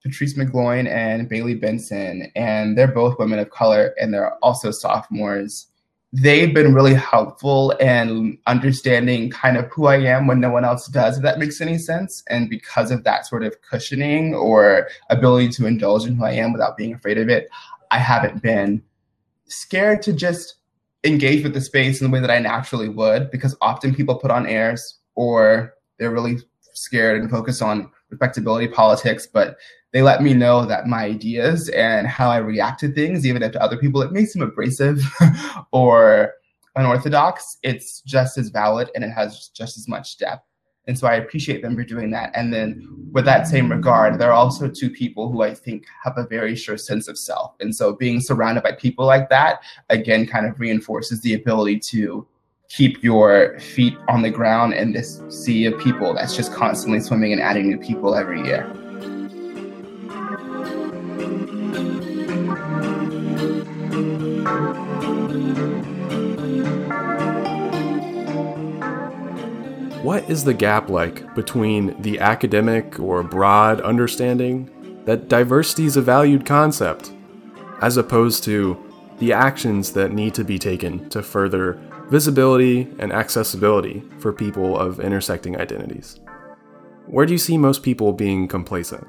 Patrice 0.03 0.35
McGloin 0.35 0.89
and 0.89 1.29
Bailey 1.29 1.55
Benson, 1.55 2.33
and 2.35 2.77
they're 2.79 2.89
both 2.89 3.19
women 3.19 3.39
of 3.39 3.51
color 3.51 3.95
and 4.01 4.13
they're 4.13 4.35
also 4.37 4.71
sophomores 4.71 5.67
they've 6.13 6.53
been 6.53 6.75
really 6.75 6.95
helpful 6.95 7.71
in 7.73 8.39
understanding 8.47 9.31
kind 9.31 9.57
of 9.57 9.67
who 9.71 9.87
I 9.87 9.97
am 9.97 10.27
when 10.27 10.41
no 10.41 10.51
one 10.51 10.65
else 10.65 10.87
does, 10.87 11.17
if 11.17 11.23
that 11.23 11.39
makes 11.39 11.61
any 11.61 11.79
sense. 11.79 12.23
And 12.29 12.51
because 12.51 12.91
of 12.91 13.05
that 13.05 13.27
sort 13.27 13.45
of 13.45 13.61
cushioning 13.63 14.35
or 14.35 14.89
ability 15.09 15.49
to 15.51 15.67
indulge 15.67 16.07
in 16.07 16.17
who 16.17 16.25
I 16.25 16.33
am 16.33 16.53
without 16.53 16.77
being 16.77 16.93
afraid 16.93 17.17
of 17.17 17.31
it, 17.31 17.49
I 17.91 17.99
haven't 17.99 18.43
been 18.43 18.83
scared 19.47 20.03
to 20.03 20.13
just 20.13 20.57
engage 21.05 21.43
with 21.43 21.55
the 21.55 21.61
space 21.61 22.01
in 22.01 22.07
the 22.07 22.13
way 22.13 22.21
that 22.21 22.31
I 22.31 22.39
naturally 22.39 22.89
would, 22.89 23.31
because 23.31 23.57
often 23.61 23.95
people 23.95 24.15
put 24.15 24.31
on 24.31 24.47
airs 24.47 24.99
or 25.15 25.75
they're 25.99 26.13
really 26.13 26.39
scared 26.75 27.21
and 27.21 27.31
focused 27.31 27.63
on 27.63 27.91
respectability 28.13 28.69
politics, 28.69 29.27
but 29.27 29.57
they 29.93 30.03
let 30.03 30.23
me 30.23 30.35
know 30.35 30.65
that 30.67 30.87
my 30.87 31.05
ideas 31.05 31.69
and 31.71 32.07
how 32.07 32.31
I 32.31 32.37
react 32.37 32.81
to 32.81 32.93
things, 32.93 33.27
even 33.27 33.43
if 33.43 33.53
to 33.53 33.63
other 33.63 33.77
people 33.77 34.03
it 34.03 34.13
may 34.13 34.25
seem 34.25 34.43
abrasive 34.43 35.03
or 35.73 36.35
unorthodox, 36.77 37.59
it's 37.63 38.01
just 38.03 38.39
as 38.39 38.51
valid 38.51 38.91
and 38.95 39.03
it 39.03 39.11
has 39.11 39.49
just 39.49 39.77
as 39.77 39.89
much 39.89 40.19
depth. 40.19 40.47
And 40.87 40.99
so 40.99 41.07
I 41.07 41.15
appreciate 41.15 41.63
them 41.63 41.77
for 41.77 41.85
doing 41.85 42.11
that. 42.11 42.33
And 42.35 42.53
then, 42.53 42.89
with 43.13 43.25
that 43.27 43.47
same 43.47 43.71
regard, 43.71 44.19
there 44.19 44.31
are 44.31 44.33
also 44.33 44.69
two 44.69 44.91
people 44.91 45.31
who 45.31 45.43
I 45.43 45.55
think 45.55 45.85
have 46.03 46.15
a 46.19 46.27
very 46.27 46.57
sure 46.57 46.77
sense 46.77 47.07
of 47.07 47.17
self. 47.17 47.55
And 47.61 47.73
so, 47.73 47.93
being 47.93 48.21
surrounded 48.21 48.65
by 48.65 48.73
people 48.73 49.07
like 49.07 49.29
that, 49.29 49.61
again, 49.91 50.27
kind 50.27 50.45
of 50.45 50.59
reinforces 50.59 51.21
the 51.21 51.35
ability 51.35 51.79
to 51.91 52.27
keep 52.75 53.03
your 53.03 53.61
feet 53.61 53.95
on 54.09 54.23
the 54.23 54.31
ground 54.31 54.73
in 54.73 54.93
this 54.93 55.21
sea 55.29 55.67
of 55.67 55.79
people 55.79 56.15
that's 56.15 56.35
just 56.35 56.55
constantly 56.55 57.01
swimming 57.01 57.31
and 57.31 57.41
adding 57.41 57.69
new 57.69 57.77
people 57.77 58.15
every 58.15 58.43
year. 58.43 58.65
What 70.03 70.29
is 70.31 70.45
the 70.45 70.55
gap 70.55 70.89
like 70.89 71.35
between 71.35 72.01
the 72.01 72.21
academic 72.21 72.99
or 72.99 73.23
broad 73.23 73.83
understanding 73.83 74.71
that 75.05 75.29
diversity 75.29 75.85
is 75.85 75.99
a 75.99 76.03
valued 76.03 76.47
concept, 76.47 77.13
as 77.83 77.99
opposed 77.99 78.45
to 78.45 78.83
the 79.19 79.35
actions 79.35 79.93
that 79.93 80.13
need 80.13 80.33
to 80.35 80.43
be 80.43 80.59
taken 80.59 81.09
to 81.11 81.23
further 81.23 81.79
visibility 82.11 82.89
and 82.99 83.13
accessibility 83.13 84.03
for 84.19 84.33
people 84.33 84.79
of 84.79 85.01
intersecting 85.01 85.57
identities? 85.59 86.21
Where 87.07 87.27
do 87.27 87.33
you 87.33 87.39
see 87.39 87.59
most 87.59 87.83
people 87.83 88.13
being 88.13 88.49
complacent? 88.49 89.07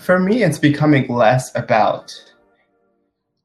For 0.00 0.18
me, 0.18 0.42
it's 0.42 0.58
becoming 0.58 1.08
less 1.08 1.54
about 1.56 2.12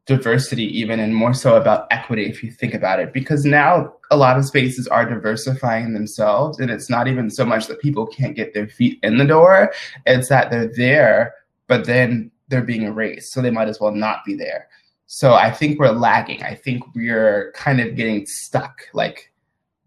diversity 0.10 0.66
even 0.80 1.00
and 1.00 1.16
more 1.16 1.36
so 1.36 1.56
about 1.56 1.86
equity 1.92 2.26
if 2.26 2.44
you 2.44 2.50
think 2.52 2.74
about 2.74 3.00
it 3.00 3.14
because 3.14 3.46
now 3.46 3.94
a 4.10 4.18
lot 4.18 4.40
of 4.40 4.44
spaces 4.44 4.88
are 4.88 5.08
diversifying 5.08 5.94
themselves 5.94 6.60
and 6.60 6.72
it's 6.72 6.90
not 6.90 7.08
even 7.08 7.30
so 7.30 7.46
much 7.46 7.68
that 7.68 7.80
people 7.80 8.08
can't 8.08 8.36
get 8.36 8.52
their 8.56 8.68
feet 8.68 8.98
in 9.04 9.20
the 9.20 9.26
door 9.26 9.72
it's 10.08 10.28
that 10.28 10.50
they're 10.50 10.74
there 10.76 11.36
but 11.68 11.86
then 11.86 12.32
they're 12.48 12.64
being 12.64 12.82
erased 12.82 13.32
so 13.32 13.40
they 13.40 13.52
might 13.52 13.68
as 13.68 13.80
well 13.80 13.92
not 13.92 14.26
be 14.26 14.34
there 14.34 14.68
so 15.12 15.34
i 15.34 15.50
think 15.50 15.80
we're 15.80 15.90
lagging 15.90 16.42
i 16.44 16.54
think 16.54 16.84
we're 16.96 17.52
kind 17.56 17.80
of 17.80 17.96
getting 17.96 18.28
stuck 18.28 18.82
like 18.94 19.32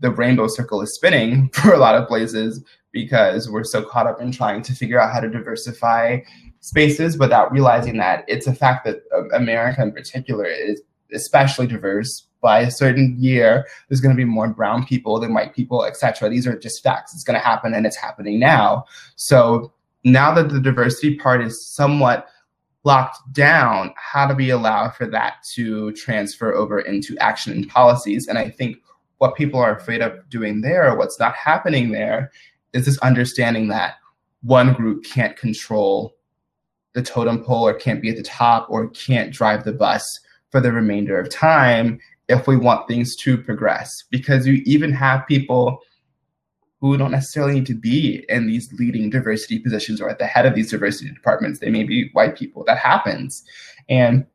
the 0.01 0.11
rainbow 0.11 0.49
circle 0.49 0.83
is 0.83 0.93
spinning 0.95 1.49
for 1.53 1.73
a 1.73 1.79
lot 1.79 1.95
of 1.95 2.09
places 2.09 2.63
because 2.91 3.49
we're 3.49 3.65
so 3.65 3.85
caught 3.85 4.09
up 4.09 4.21
in 4.21 4.33
trying 4.33 4.63
to 4.63 4.75
figure 4.75 5.01
out 5.01 5.13
how 5.13 5.21
to 5.21 5.31
diversify 5.31 6.19
spaces 6.59 7.17
without 7.17 7.53
realizing 7.53 7.99
that 7.99 8.25
it's 8.27 8.49
a 8.49 8.55
fact 8.55 8.85
that 8.85 9.03
uh, 9.15 9.29
America 9.29 9.81
in 9.81 9.93
particular 9.93 10.45
is 10.45 10.83
especially 11.15 11.67
diverse. 11.67 12.27
By 12.41 12.63
a 12.63 12.73
certain 12.73 13.15
year, 13.21 13.65
there's 13.89 14.01
going 14.01 14.15
to 14.15 14.21
be 14.21 14.25
more 14.25 14.49
brown 14.49 14.85
people 14.85 15.21
than 15.21 15.33
white 15.33 15.55
people, 15.55 15.85
etc. 15.85 16.29
These 16.29 16.45
are 16.45 16.59
just 16.59 16.83
facts. 16.83 17.15
It's 17.15 17.23
going 17.23 17.39
to 17.39 17.45
happen, 17.45 17.73
and 17.73 17.87
it's 17.87 17.97
happening 17.97 18.41
now. 18.41 18.85
So 19.15 19.73
now 20.03 20.35
that 20.35 20.49
the 20.49 20.59
diversity 20.59 21.15
part 21.15 21.41
is 21.41 21.65
somewhat 21.65 22.27
locked 22.85 23.19
down, 23.33 23.95
how 23.97 24.27
do 24.27 24.35
we 24.35 24.51
allow 24.51 24.91
for 24.91 25.07
that 25.07 25.37
to 25.55 25.93
transfer 25.93 26.55
over 26.55 26.81
into 26.81 27.17
action 27.19 27.53
and 27.53 27.69
policies? 27.69 28.27
And 28.27 28.39
I 28.39 28.51
think 28.51 28.79
what 29.19 29.37
people 29.37 29.61
are 29.61 29.77
afraid 29.77 30.03
of 30.03 30.29
doing 30.29 30.63
there, 30.63 30.97
what's 30.97 31.21
not 31.21 31.35
happening 31.35 31.93
there, 31.93 32.33
is 32.73 32.87
this 32.87 32.99
understanding 32.99 33.69
that 33.69 33.95
one 34.43 34.73
group 34.73 35.05
can't 35.05 35.37
control 35.37 36.17
the 36.95 37.03
totem 37.03 37.45
pole 37.45 37.67
or 37.67 37.75
can't 37.75 38.03
be 38.03 38.11
at 38.11 38.17
the 38.17 38.23
top 38.23 38.67
or 38.69 38.89
can't 38.91 39.33
drive 39.33 39.65
the 39.65 39.73
bus 39.73 40.05
for 40.51 40.61
the 40.61 40.73
remainder 40.73 41.19
of 41.19 41.31
time 41.31 41.99
if 42.29 42.47
we 42.47 42.57
want 42.57 42.89
things 42.89 43.17
to 43.17 43.39
progress. 43.39 44.05
Because 44.11 44.47
you 44.47 44.63
even 44.65 44.93
have 44.93 45.27
people 45.27 45.81
who 46.83 46.99
don't 46.99 47.13
necessarily 47.13 47.55
need 47.55 47.67
to 47.67 47.77
be 47.77 48.25
in 48.29 48.49
these 48.49 48.73
leading 48.73 49.09
diversity 49.09 49.61
positions 49.61 50.01
or 50.01 50.11
at 50.11 50.19
the 50.19 50.27
head 50.27 50.47
of 50.47 50.57
these 50.57 50.73
diversity 50.73 51.09
departments. 51.11 51.61
They 51.61 51.71
may 51.71 51.85
be 51.85 52.11
white 52.13 52.37
people. 52.37 52.65
That 52.65 52.79
happens. 52.79 53.45
And 53.89 54.27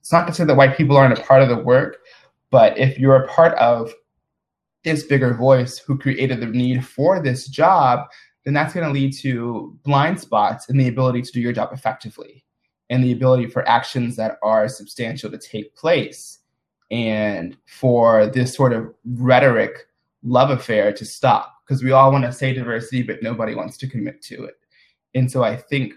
it's 0.00 0.10
not 0.10 0.26
to 0.26 0.32
say 0.32 0.44
that 0.44 0.56
white 0.56 0.74
people 0.74 0.96
aren't 0.96 1.18
a 1.18 1.22
part 1.22 1.42
of 1.42 1.50
the 1.50 1.58
work, 1.58 1.98
but 2.50 2.78
if 2.78 2.98
you're 2.98 3.22
a 3.22 3.28
part 3.28 3.52
of 3.58 3.92
this 4.84 5.02
bigger 5.02 5.34
voice 5.34 5.76
who 5.78 5.98
created 5.98 6.40
the 6.40 6.46
need 6.46 6.84
for 6.84 7.20
this 7.20 7.46
job, 7.46 8.08
then 8.44 8.54
that's 8.54 8.72
going 8.72 8.86
to 8.86 8.92
lead 8.92 9.12
to 9.18 9.78
blind 9.84 10.18
spots 10.18 10.70
in 10.70 10.78
the 10.78 10.88
ability 10.88 11.20
to 11.20 11.32
do 11.32 11.40
your 11.40 11.52
job 11.52 11.70
effectively 11.74 12.42
and 12.88 13.04
the 13.04 13.12
ability 13.12 13.48
for 13.48 13.68
actions 13.68 14.16
that 14.16 14.38
are 14.42 14.66
substantial 14.66 15.30
to 15.30 15.38
take 15.38 15.76
place 15.76 16.38
and 16.90 17.56
for 17.66 18.26
this 18.28 18.54
sort 18.54 18.72
of 18.72 18.94
rhetoric 19.04 19.88
love 20.24 20.50
affair 20.50 20.92
to 20.92 21.04
stop 21.04 21.54
because 21.66 21.82
we 21.82 21.92
all 21.92 22.10
want 22.10 22.24
to 22.24 22.32
say 22.32 22.52
diversity 22.52 23.02
but 23.02 23.22
nobody 23.22 23.54
wants 23.54 23.76
to 23.76 23.88
commit 23.88 24.20
to 24.22 24.44
it 24.44 24.54
and 25.14 25.30
so 25.30 25.44
i 25.44 25.56
think 25.56 25.94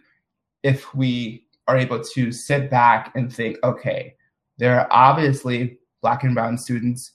if 0.63 0.93
we 0.93 1.45
are 1.67 1.77
able 1.77 2.03
to 2.03 2.31
sit 2.31 2.69
back 2.69 3.11
and 3.15 3.33
think 3.33 3.57
okay 3.63 4.15
there 4.57 4.79
are 4.79 4.87
obviously 4.91 5.77
black 6.01 6.23
and 6.23 6.35
brown 6.35 6.57
students 6.57 7.13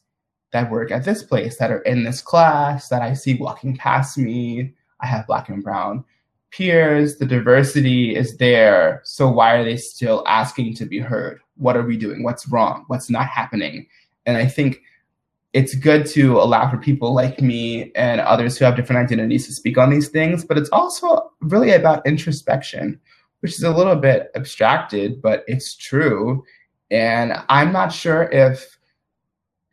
that 0.52 0.70
work 0.70 0.90
at 0.90 1.04
this 1.04 1.22
place 1.22 1.56
that 1.58 1.70
are 1.70 1.82
in 1.82 2.02
this 2.02 2.20
class 2.20 2.88
that 2.88 3.02
i 3.02 3.12
see 3.12 3.34
walking 3.34 3.76
past 3.76 4.18
me 4.18 4.72
I 5.02 5.06
have 5.06 5.26
black 5.26 5.48
and 5.48 5.62
brown 5.62 6.04
peers. 6.52 7.16
The 7.16 7.26
diversity 7.26 8.14
is 8.14 8.36
there. 8.36 9.02
So 9.04 9.28
why 9.28 9.56
are 9.56 9.64
they 9.64 9.76
still 9.76 10.22
asking 10.26 10.74
to 10.76 10.86
be 10.86 10.98
heard? 10.98 11.40
What 11.56 11.76
are 11.76 11.82
we 11.82 11.96
doing? 11.96 12.22
What's 12.22 12.48
wrong? 12.48 12.84
What's 12.86 13.10
not 13.10 13.26
happening? 13.26 13.86
And 14.26 14.36
I 14.36 14.46
think 14.46 14.80
it's 15.52 15.74
good 15.74 16.06
to 16.06 16.38
allow 16.38 16.70
for 16.70 16.78
people 16.78 17.12
like 17.14 17.42
me 17.42 17.92
and 17.94 18.20
others 18.20 18.56
who 18.56 18.64
have 18.64 18.76
different 18.76 19.02
identities 19.04 19.46
to 19.46 19.52
speak 19.52 19.76
on 19.76 19.90
these 19.90 20.08
things, 20.08 20.44
but 20.44 20.56
it's 20.56 20.70
also 20.70 21.30
really 21.40 21.72
about 21.72 22.06
introspection, 22.06 22.98
which 23.40 23.52
is 23.52 23.62
a 23.62 23.70
little 23.70 23.96
bit 23.96 24.30
abstracted, 24.34 25.20
but 25.20 25.44
it's 25.46 25.76
true. 25.76 26.42
And 26.90 27.34
I'm 27.48 27.72
not 27.72 27.92
sure 27.92 28.24
if 28.32 28.78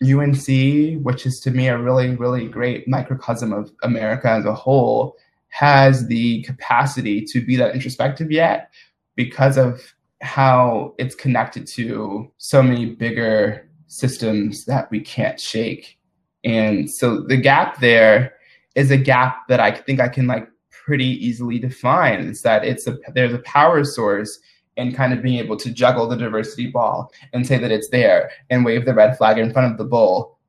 UNC, 0.02 1.04
which 1.04 1.26
is 1.26 1.40
to 1.42 1.52
me 1.52 1.68
a 1.68 1.78
really, 1.78 2.16
really 2.16 2.48
great 2.48 2.88
microcosm 2.88 3.54
of 3.54 3.72
America 3.84 4.30
as 4.30 4.46
a 4.46 4.54
whole, 4.54 5.16
has 5.50 6.08
the 6.08 6.42
capacity 6.44 7.22
to 7.22 7.44
be 7.44 7.56
that 7.56 7.74
introspective 7.74 8.32
yet 8.32 8.72
because 9.16 9.58
of 9.58 9.94
how 10.22 10.94
it's 10.98 11.16
connected 11.16 11.66
to 11.66 12.30
so 12.38 12.62
many 12.62 12.86
bigger 12.86 13.69
systems 13.90 14.66
that 14.66 14.90
we 14.92 15.02
can't 15.02 15.40
shake. 15.40 16.00
And 16.46 16.90
so 16.90 17.22
the 17.22 17.36
gap 17.36 17.82
there 17.82 18.34
is 18.76 18.92
a 18.92 18.98
gap 18.98 19.48
that 19.50 19.60
I 19.60 19.72
think 19.72 20.00
I 20.00 20.08
can 20.08 20.28
like 20.28 20.48
pretty 20.70 21.08
easily 21.26 21.60
define. 21.60 22.22
Is 22.22 22.42
that 22.44 22.64
it's 22.64 22.88
a 22.88 22.98
there's 23.14 23.34
a 23.34 23.40
power 23.40 23.84
source 23.84 24.40
and 24.78 24.96
kind 24.96 25.12
of 25.12 25.22
being 25.22 25.40
able 25.40 25.58
to 25.58 25.72
juggle 25.72 26.08
the 26.08 26.16
diversity 26.16 26.68
ball 26.68 27.12
and 27.34 27.46
say 27.46 27.58
that 27.58 27.72
it's 27.72 27.90
there 27.90 28.32
and 28.50 28.64
wave 28.64 28.86
the 28.86 28.94
red 28.94 29.18
flag 29.18 29.38
in 29.38 29.52
front 29.52 29.70
of 29.70 29.78
the 29.78 29.84
bull. 29.84 30.40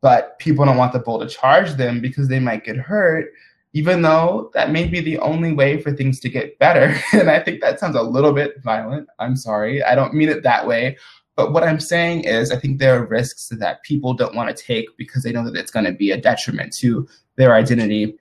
But 0.00 0.38
people 0.38 0.64
don't 0.64 0.76
want 0.76 0.92
the 0.92 1.00
bull 1.00 1.18
to 1.18 1.26
charge 1.26 1.72
them 1.72 2.00
because 2.00 2.28
they 2.28 2.38
might 2.38 2.64
get 2.64 2.76
hurt, 2.76 3.32
even 3.72 4.02
though 4.02 4.50
that 4.54 4.70
may 4.70 4.86
be 4.86 5.00
the 5.00 5.18
only 5.18 5.52
way 5.52 5.80
for 5.80 5.90
things 5.90 6.20
to 6.20 6.28
get 6.28 6.58
better. 6.58 6.94
and 7.18 7.30
I 7.30 7.40
think 7.40 7.62
that 7.62 7.80
sounds 7.80 7.96
a 7.96 8.02
little 8.02 8.32
bit 8.32 8.62
violent. 8.62 9.08
I'm 9.18 9.34
sorry. 9.34 9.82
I 9.82 9.94
don't 9.94 10.14
mean 10.14 10.28
it 10.28 10.42
that 10.42 10.66
way. 10.66 10.98
But 11.36 11.52
what 11.52 11.64
I'm 11.64 11.80
saying 11.80 12.24
is, 12.24 12.52
I 12.52 12.56
think 12.56 12.78
there 12.78 13.00
are 13.00 13.06
risks 13.06 13.48
that 13.50 13.82
people 13.82 14.14
don't 14.14 14.36
want 14.36 14.54
to 14.54 14.62
take 14.62 14.86
because 14.96 15.24
they 15.24 15.32
know 15.32 15.44
that 15.44 15.58
it's 15.58 15.70
going 15.70 15.86
to 15.86 15.92
be 15.92 16.12
a 16.12 16.20
detriment 16.20 16.74
to 16.78 17.08
their 17.36 17.54
identity. 17.54 18.16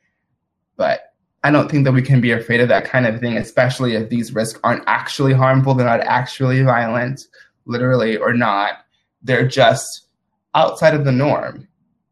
But 0.78 1.14
I 1.44 1.52
don't 1.52 1.70
think 1.70 1.84
that 1.84 1.92
we 1.92 2.02
can 2.02 2.22
be 2.22 2.32
afraid 2.32 2.62
of 2.62 2.70
that 2.70 2.86
kind 2.86 3.06
of 3.06 3.20
thing, 3.20 3.38
especially 3.38 3.94
if 3.96 4.10
these 4.10 4.34
risks 4.34 4.60
aren't 4.64 4.84
actually 4.88 5.34
harmful, 5.34 5.74
they're 5.74 5.86
not 5.86 6.00
actually 6.00 6.62
violent, 6.64 7.28
literally 7.66 8.18
or 8.18 8.34
not. 8.34 8.86
They're 9.22 9.48
just 9.48 10.08
outside 10.56 10.96
of 10.96 11.06
the 11.06 11.12
norm. 11.12 11.68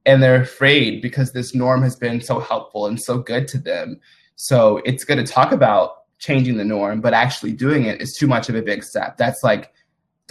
And 0.05 0.21
they're 0.21 0.41
afraid 0.41 1.01
because 1.01 1.31
this 1.31 1.55
norm 1.55 1.81
has 1.83 1.95
been 1.95 2.21
so 2.21 2.39
helpful 2.39 2.87
and 2.87 2.99
so 2.99 3.19
good 3.19 3.47
to 3.49 3.57
them. 3.57 3.99
So 4.35 4.81
it's 4.83 5.03
good 5.03 5.17
to 5.17 5.23
talk 5.23 5.51
about 5.51 5.97
changing 6.17 6.57
the 6.57 6.65
norm, 6.65 7.01
but 7.01 7.13
actually 7.13 7.53
doing 7.53 7.85
it 7.85 8.01
is 8.01 8.15
too 8.15 8.27
much 8.27 8.49
of 8.49 8.55
a 8.55 8.61
big 8.61 8.83
step. 8.83 9.17
That's 9.17 9.43
like 9.43 9.71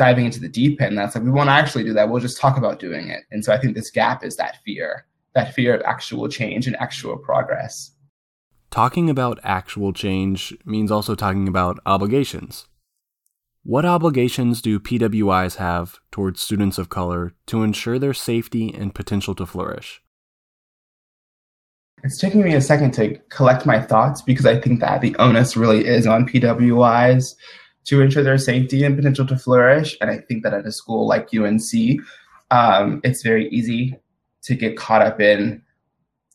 diving 0.00 0.24
into 0.24 0.40
the 0.40 0.48
deep 0.48 0.80
end. 0.80 0.96
That's 0.96 1.14
like, 1.14 1.24
we 1.24 1.30
won't 1.30 1.50
actually 1.50 1.84
do 1.84 1.92
that. 1.92 2.08
We'll 2.08 2.22
just 2.22 2.40
talk 2.40 2.56
about 2.56 2.78
doing 2.78 3.08
it. 3.08 3.24
And 3.30 3.44
so 3.44 3.52
I 3.52 3.58
think 3.58 3.74
this 3.76 3.90
gap 3.90 4.24
is 4.24 4.34
that 4.36 4.56
fear, 4.64 5.04
that 5.34 5.52
fear 5.52 5.74
of 5.74 5.82
actual 5.82 6.26
change 6.26 6.66
and 6.66 6.74
actual 6.76 7.18
progress. 7.18 7.90
Talking 8.70 9.10
about 9.10 9.38
actual 9.44 9.92
change 9.92 10.56
means 10.64 10.90
also 10.90 11.14
talking 11.14 11.46
about 11.46 11.78
obligations. 11.84 12.66
What 13.62 13.84
obligations 13.84 14.62
do 14.62 14.80
PWIs 14.80 15.56
have 15.56 15.98
towards 16.10 16.40
students 16.40 16.78
of 16.78 16.88
color 16.88 17.34
to 17.48 17.62
ensure 17.62 17.98
their 17.98 18.14
safety 18.14 18.72
and 18.72 18.94
potential 18.94 19.34
to 19.34 19.44
flourish? 19.44 20.00
It's 22.02 22.16
taking 22.16 22.42
me 22.42 22.54
a 22.54 22.62
second 22.62 22.92
to 22.92 23.18
collect 23.28 23.66
my 23.66 23.82
thoughts 23.82 24.22
because 24.22 24.46
I 24.46 24.58
think 24.58 24.80
that 24.80 25.02
the 25.02 25.14
onus 25.16 25.58
really 25.58 25.84
is 25.84 26.06
on 26.06 26.26
PWIs 26.26 27.34
to 27.84 28.00
ensure 28.00 28.22
their 28.22 28.38
safety 28.38 28.84
and 28.84 28.96
potential 28.96 29.26
to 29.26 29.36
flourish. 29.36 29.96
And 30.00 30.10
I 30.10 30.18
think 30.18 30.42
that 30.42 30.54
at 30.54 30.66
a 30.66 30.72
school 30.72 31.06
like 31.06 31.34
UNC, 31.34 32.00
um, 32.50 33.00
it's 33.04 33.22
very 33.22 33.48
easy 33.48 33.96
to 34.42 34.54
get 34.54 34.76
caught 34.76 35.02
up 35.02 35.20
in 35.20 35.62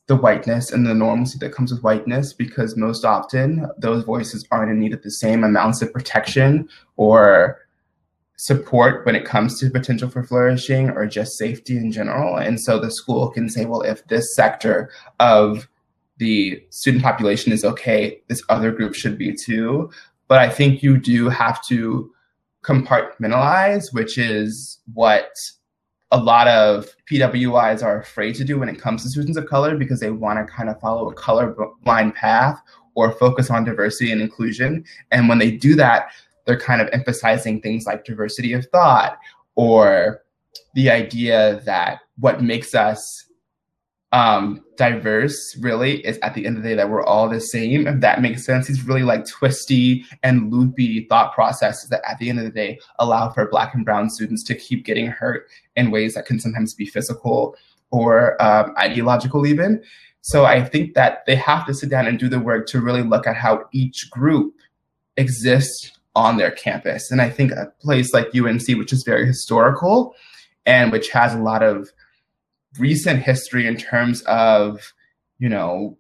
the 0.07 0.15
whiteness 0.15 0.71
and 0.71 0.85
the 0.85 0.93
normalcy 0.93 1.37
that 1.39 1.51
comes 1.51 1.71
with 1.71 1.81
whiteness 1.81 2.31
because 2.31 2.77
most 2.77 3.03
often 3.03 3.67
those 3.77 4.03
voices 4.03 4.45
aren't 4.51 4.71
in 4.71 4.79
need 4.79 4.93
of 4.93 5.01
the 5.01 5.09
same 5.09 5.43
amounts 5.43 5.81
of 5.81 5.91
protection 5.91 6.69
or 6.95 7.59
support 8.37 9.05
when 9.05 9.15
it 9.15 9.25
comes 9.25 9.59
to 9.59 9.69
potential 9.69 10.09
for 10.09 10.23
flourishing 10.23 10.89
or 10.91 11.07
just 11.07 11.37
safety 11.37 11.77
in 11.77 11.91
general. 11.91 12.35
And 12.35 12.59
so 12.59 12.79
the 12.79 12.91
school 12.91 13.29
can 13.29 13.49
say, 13.49 13.65
well, 13.65 13.81
if 13.81 14.05
this 14.07 14.35
sector 14.35 14.91
of 15.19 15.67
the 16.17 16.63
student 16.69 17.03
population 17.03 17.51
is 17.51 17.65
okay, 17.65 18.21
this 18.27 18.43
other 18.49 18.71
group 18.71 18.93
should 18.93 19.17
be 19.17 19.33
too. 19.33 19.89
But 20.27 20.39
I 20.39 20.50
think 20.50 20.82
you 20.82 20.98
do 20.98 21.29
have 21.29 21.63
to 21.67 22.12
compartmentalize, 22.63 23.94
which 23.94 24.17
is 24.17 24.79
what 24.94 25.32
a 26.12 26.17
lot 26.17 26.48
of 26.48 26.96
PWIs 27.10 27.84
are 27.84 28.00
afraid 28.00 28.36
to 28.36 28.44
do 28.44 28.60
when 28.60 28.70
it 28.70 28.79
comes 28.79 29.03
to 29.03 29.10
students 29.10 29.38
of 29.38 29.48
color 29.48 29.75
because 29.75 30.00
they 30.00 30.12
want 30.12 30.39
to 30.39 30.51
kind 30.51 30.70
of 30.70 30.79
follow 30.79 31.10
a 31.10 31.13
color 31.13 31.55
blind 31.84 32.15
path 32.15 32.60
or 32.96 33.12
focus 33.12 33.50
on 33.50 33.65
diversity 33.65 34.12
and 34.12 34.22
inclusion. 34.22 34.86
And 35.12 35.27
when 35.27 35.38
they 35.38 35.51
do 35.51 35.75
that, 35.75 36.10
they're 36.46 36.60
kind 36.60 36.82
of 36.82 36.89
emphasizing 36.94 37.62
things 37.62 37.86
like 37.86 38.05
diversity 38.05 38.53
of 38.53 38.65
thought 38.67 39.17
or 39.55 40.22
the 40.74 40.89
idea 40.89 41.62
that 41.65 42.00
what 42.17 42.41
makes 42.41 42.74
us 42.74 43.25
um, 44.15 44.63
diverse 44.77 45.57
really 45.60 45.98
is 46.05 46.17
at 46.19 46.34
the 46.36 46.45
end 46.45 46.55
of 46.55 46.63
the 46.63 46.69
day 46.69 46.75
that 46.75 46.89
we're 46.89 47.03
all 47.03 47.27
the 47.27 47.41
same. 47.41 47.86
If 47.86 48.00
that 48.00 48.22
makes 48.22 48.45
sense, 48.45 48.65
these 48.65 48.81
really 48.88 49.03
like 49.03 49.27
twisty 49.27 50.05
and 50.24 50.53
loopy 50.53 51.05
thought 51.10 51.34
processes 51.34 51.89
that 51.89 52.01
at 52.10 52.17
the 52.17 52.29
end 52.29 52.39
of 52.39 52.45
the 52.45 52.51
day 52.51 52.79
allow 52.98 53.29
for 53.29 53.50
Black 53.50 53.75
and 53.75 53.84
Brown 53.84 54.10
students 54.10 54.41
to 54.43 54.55
keep 54.55 54.86
getting 54.86 55.07
hurt 55.07 55.48
in 55.75 55.91
ways 55.91 56.13
that 56.13 56.25
can 56.25 56.39
sometimes 56.39 56.74
be 56.74 56.86
physical 56.86 57.57
or 57.91 58.41
um, 58.41 58.74
ideological, 58.77 59.45
even. 59.45 59.84
So 60.22 60.45
I 60.45 60.63
think 60.63 60.93
that 60.93 61.25
they 61.27 61.36
have 61.36 61.67
to 61.67 61.74
sit 61.74 61.89
down 61.89 62.07
and 62.07 62.17
do 62.17 62.29
the 62.29 62.39
work 62.39 62.67
to 62.67 62.79
really 62.79 63.03
look 63.03 63.27
at 63.27 63.36
how 63.36 63.65
each 63.74 64.10
group 64.12 64.55
exists 65.17 65.91
on 66.15 66.38
their 66.38 66.51
campus. 66.51 67.12
And 67.12 67.22
I 67.22 67.29
think 67.29 67.51
a 67.51 67.74
place 67.81 68.13
like 68.13 68.34
UNC, 68.34 68.65
which 68.77 68.93
is 68.93 69.03
very 69.03 69.25
historical 69.25 70.15
and 70.65 70.93
which 70.93 71.10
has 71.10 71.34
a 71.34 71.39
lot 71.39 71.62
of 71.62 71.89
recent 72.79 73.22
history 73.22 73.67
in 73.67 73.77
terms 73.77 74.22
of, 74.24 74.94
you 75.39 75.50
know, 75.50 75.98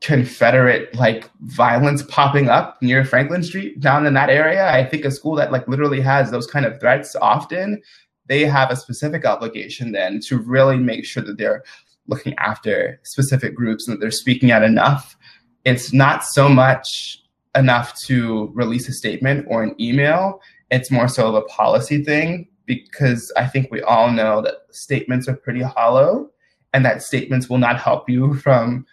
Confederate 0.00 0.94
like 0.94 1.30
violence 1.40 2.02
popping 2.04 2.48
up 2.48 2.80
near 2.80 3.04
Franklin 3.04 3.42
Street 3.42 3.80
down 3.80 4.06
in 4.06 4.14
that 4.14 4.30
area. 4.30 4.72
I 4.72 4.84
think 4.84 5.04
a 5.04 5.10
school 5.10 5.34
that 5.36 5.52
like 5.52 5.68
literally 5.68 6.00
has 6.00 6.30
those 6.30 6.46
kind 6.46 6.64
of 6.64 6.80
threats 6.80 7.14
often, 7.16 7.82
they 8.26 8.46
have 8.46 8.70
a 8.70 8.76
specific 8.76 9.26
obligation 9.26 9.92
then 9.92 10.20
to 10.20 10.38
really 10.38 10.78
make 10.78 11.04
sure 11.04 11.22
that 11.22 11.36
they're 11.36 11.62
looking 12.06 12.34
after 12.38 12.98
specific 13.02 13.54
groups 13.54 13.86
and 13.86 13.94
that 13.94 14.00
they're 14.00 14.10
speaking 14.10 14.50
out 14.50 14.62
enough. 14.62 15.16
It's 15.64 15.92
not 15.92 16.24
so 16.24 16.48
much 16.48 17.22
enough 17.54 17.98
to 18.02 18.50
release 18.54 18.88
a 18.88 18.92
statement 18.92 19.46
or 19.48 19.62
an 19.62 19.74
email. 19.78 20.40
It's 20.70 20.90
more 20.90 21.08
so 21.08 21.28
of 21.28 21.34
a 21.34 21.42
policy 21.42 22.02
thing 22.02 22.48
because 22.70 23.32
I 23.36 23.48
think 23.48 23.68
we 23.68 23.82
all 23.82 24.12
know 24.12 24.40
that 24.42 24.66
statements 24.70 25.26
are 25.26 25.34
pretty 25.34 25.60
hollow 25.60 26.30
and 26.72 26.84
that 26.84 27.02
statements 27.02 27.50
will 27.50 27.58
not 27.58 27.80
help 27.80 28.08
you 28.08 28.34
from 28.44 28.86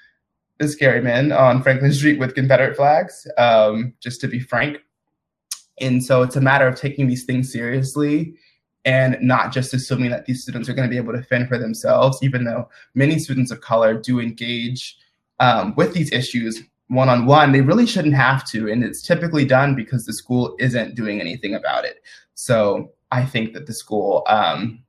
the 0.57 0.67
scary 0.67 0.99
men 0.99 1.31
on 1.31 1.61
Franklin 1.61 1.93
Street 1.93 2.17
with 2.17 2.33
Confederate 2.33 2.75
flags, 2.75 3.27
um, 3.37 3.93
just 4.01 4.19
to 4.21 4.27
be 4.27 4.39
frank. 4.39 4.79
And 5.79 6.03
so 6.03 6.23
it's 6.23 6.35
a 6.35 6.41
matter 6.41 6.67
of 6.67 6.73
taking 6.73 7.07
these 7.07 7.25
things 7.25 7.51
seriously 7.51 8.33
and 8.83 9.15
not 9.21 9.53
just 9.53 9.75
assuming 9.75 10.09
that 10.09 10.25
these 10.25 10.41
students 10.41 10.67
are 10.67 10.73
going 10.73 10.89
to 10.89 10.91
be 10.91 10.97
able 10.97 11.13
to 11.13 11.21
fend 11.21 11.47
for 11.47 11.59
themselves, 11.59 12.17
even 12.23 12.45
though 12.45 12.67
many 12.95 13.19
students 13.19 13.51
of 13.51 13.61
color 13.61 13.93
do 13.93 14.19
engage 14.19 14.97
um, 15.39 15.75
with 15.75 15.93
these 15.93 16.11
issues 16.11 16.63
one 16.87 17.09
on 17.09 17.27
one, 17.27 17.51
they 17.51 17.61
really 17.61 17.85
shouldn't 17.85 18.15
have 18.15 18.43
to. 18.49 18.71
And 18.71 18.83
it's 18.83 19.03
typically 19.03 19.45
done 19.45 19.75
because 19.75 20.05
the 20.05 20.13
school 20.13 20.55
isn't 20.57 20.95
doing 20.95 21.21
anything 21.21 21.53
about 21.53 21.85
it. 21.85 22.01
So 22.33 22.91
I 23.11 23.25
think 23.25 23.53
that 23.53 23.67
the 23.67 23.73
school 23.73 24.23
um, 24.27 24.83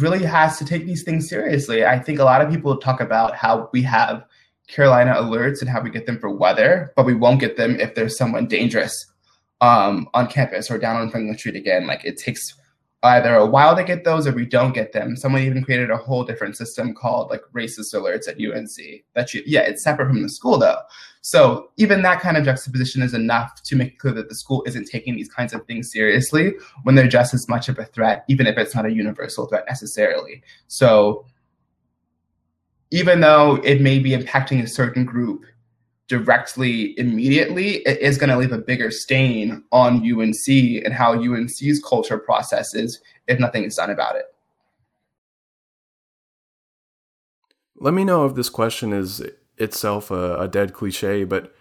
really 0.00 0.24
has 0.24 0.58
to 0.58 0.64
take 0.64 0.86
these 0.86 1.02
things 1.02 1.28
seriously. 1.28 1.84
I 1.84 1.98
think 1.98 2.18
a 2.18 2.24
lot 2.24 2.40
of 2.40 2.50
people 2.50 2.76
talk 2.76 3.00
about 3.00 3.34
how 3.34 3.68
we 3.72 3.82
have 3.82 4.24
Carolina 4.68 5.14
alerts 5.14 5.60
and 5.60 5.68
how 5.68 5.80
we 5.80 5.90
get 5.90 6.06
them 6.06 6.18
for 6.18 6.30
weather, 6.30 6.92
but 6.96 7.06
we 7.06 7.14
won't 7.14 7.40
get 7.40 7.56
them 7.56 7.78
if 7.78 7.94
there's 7.94 8.16
someone 8.16 8.46
dangerous 8.46 9.06
um, 9.60 10.08
on 10.14 10.28
campus 10.28 10.70
or 10.70 10.78
down 10.78 10.96
on 10.96 11.10
Franklin 11.10 11.36
Street 11.36 11.56
again. 11.56 11.86
Like 11.86 12.04
it 12.04 12.16
takes 12.16 12.54
either 13.02 13.34
a 13.34 13.46
while 13.46 13.74
to 13.74 13.82
get 13.82 14.04
those 14.04 14.26
or 14.26 14.32
we 14.32 14.46
don't 14.46 14.72
get 14.72 14.92
them. 14.92 15.16
Someone 15.16 15.42
even 15.42 15.64
created 15.64 15.90
a 15.90 15.96
whole 15.96 16.24
different 16.24 16.56
system 16.56 16.94
called 16.94 17.30
like 17.30 17.42
racist 17.52 17.94
alerts 17.94 18.28
at 18.28 18.36
UNC. 18.36 19.04
That 19.14 19.34
you, 19.34 19.42
yeah, 19.44 19.62
it's 19.62 19.82
separate 19.82 20.08
from 20.08 20.22
the 20.22 20.28
school 20.28 20.58
though. 20.58 20.78
So 21.22 21.70
even 21.76 22.02
that 22.02 22.20
kind 22.20 22.36
of 22.36 22.44
juxtaposition 22.44 23.00
is 23.00 23.14
enough 23.14 23.62
to 23.62 23.76
make 23.76 23.98
clear 23.98 24.12
that 24.14 24.28
the 24.28 24.34
school 24.34 24.64
isn't 24.66 24.86
taking 24.86 25.14
these 25.14 25.28
kinds 25.28 25.54
of 25.54 25.64
things 25.66 25.92
seriously 25.92 26.54
when 26.82 26.96
they're 26.96 27.08
just 27.08 27.32
as 27.32 27.48
much 27.48 27.68
of 27.68 27.78
a 27.78 27.84
threat, 27.84 28.24
even 28.28 28.48
if 28.48 28.58
it's 28.58 28.74
not 28.74 28.86
a 28.86 28.92
universal 28.92 29.46
threat 29.46 29.64
necessarily. 29.68 30.42
So 30.66 31.24
even 32.90 33.20
though 33.20 33.60
it 33.62 33.80
may 33.80 34.00
be 34.00 34.10
impacting 34.10 34.62
a 34.62 34.66
certain 34.66 35.04
group, 35.04 35.44
directly 36.08 36.98
immediately, 36.98 37.76
it 37.86 38.00
is 38.00 38.18
going 38.18 38.28
to 38.28 38.36
leave 38.36 38.52
a 38.52 38.58
bigger 38.58 38.90
stain 38.90 39.62
on 39.70 39.98
UNC 39.98 40.46
and 40.84 40.92
how 40.92 41.14
UNC's 41.14 41.80
culture 41.82 42.18
processes 42.18 43.00
if 43.28 43.38
nothing 43.38 43.62
is 43.62 43.76
done 43.76 43.90
about 43.90 44.16
it. 44.16 44.24
Let 47.76 47.94
me 47.94 48.04
know 48.04 48.26
if 48.26 48.34
this 48.34 48.50
question 48.50 48.92
is 48.92 49.22
itself 49.58 50.10
a, 50.10 50.38
a 50.40 50.48
dead 50.48 50.72
cliche, 50.72 51.24
but 51.24 51.54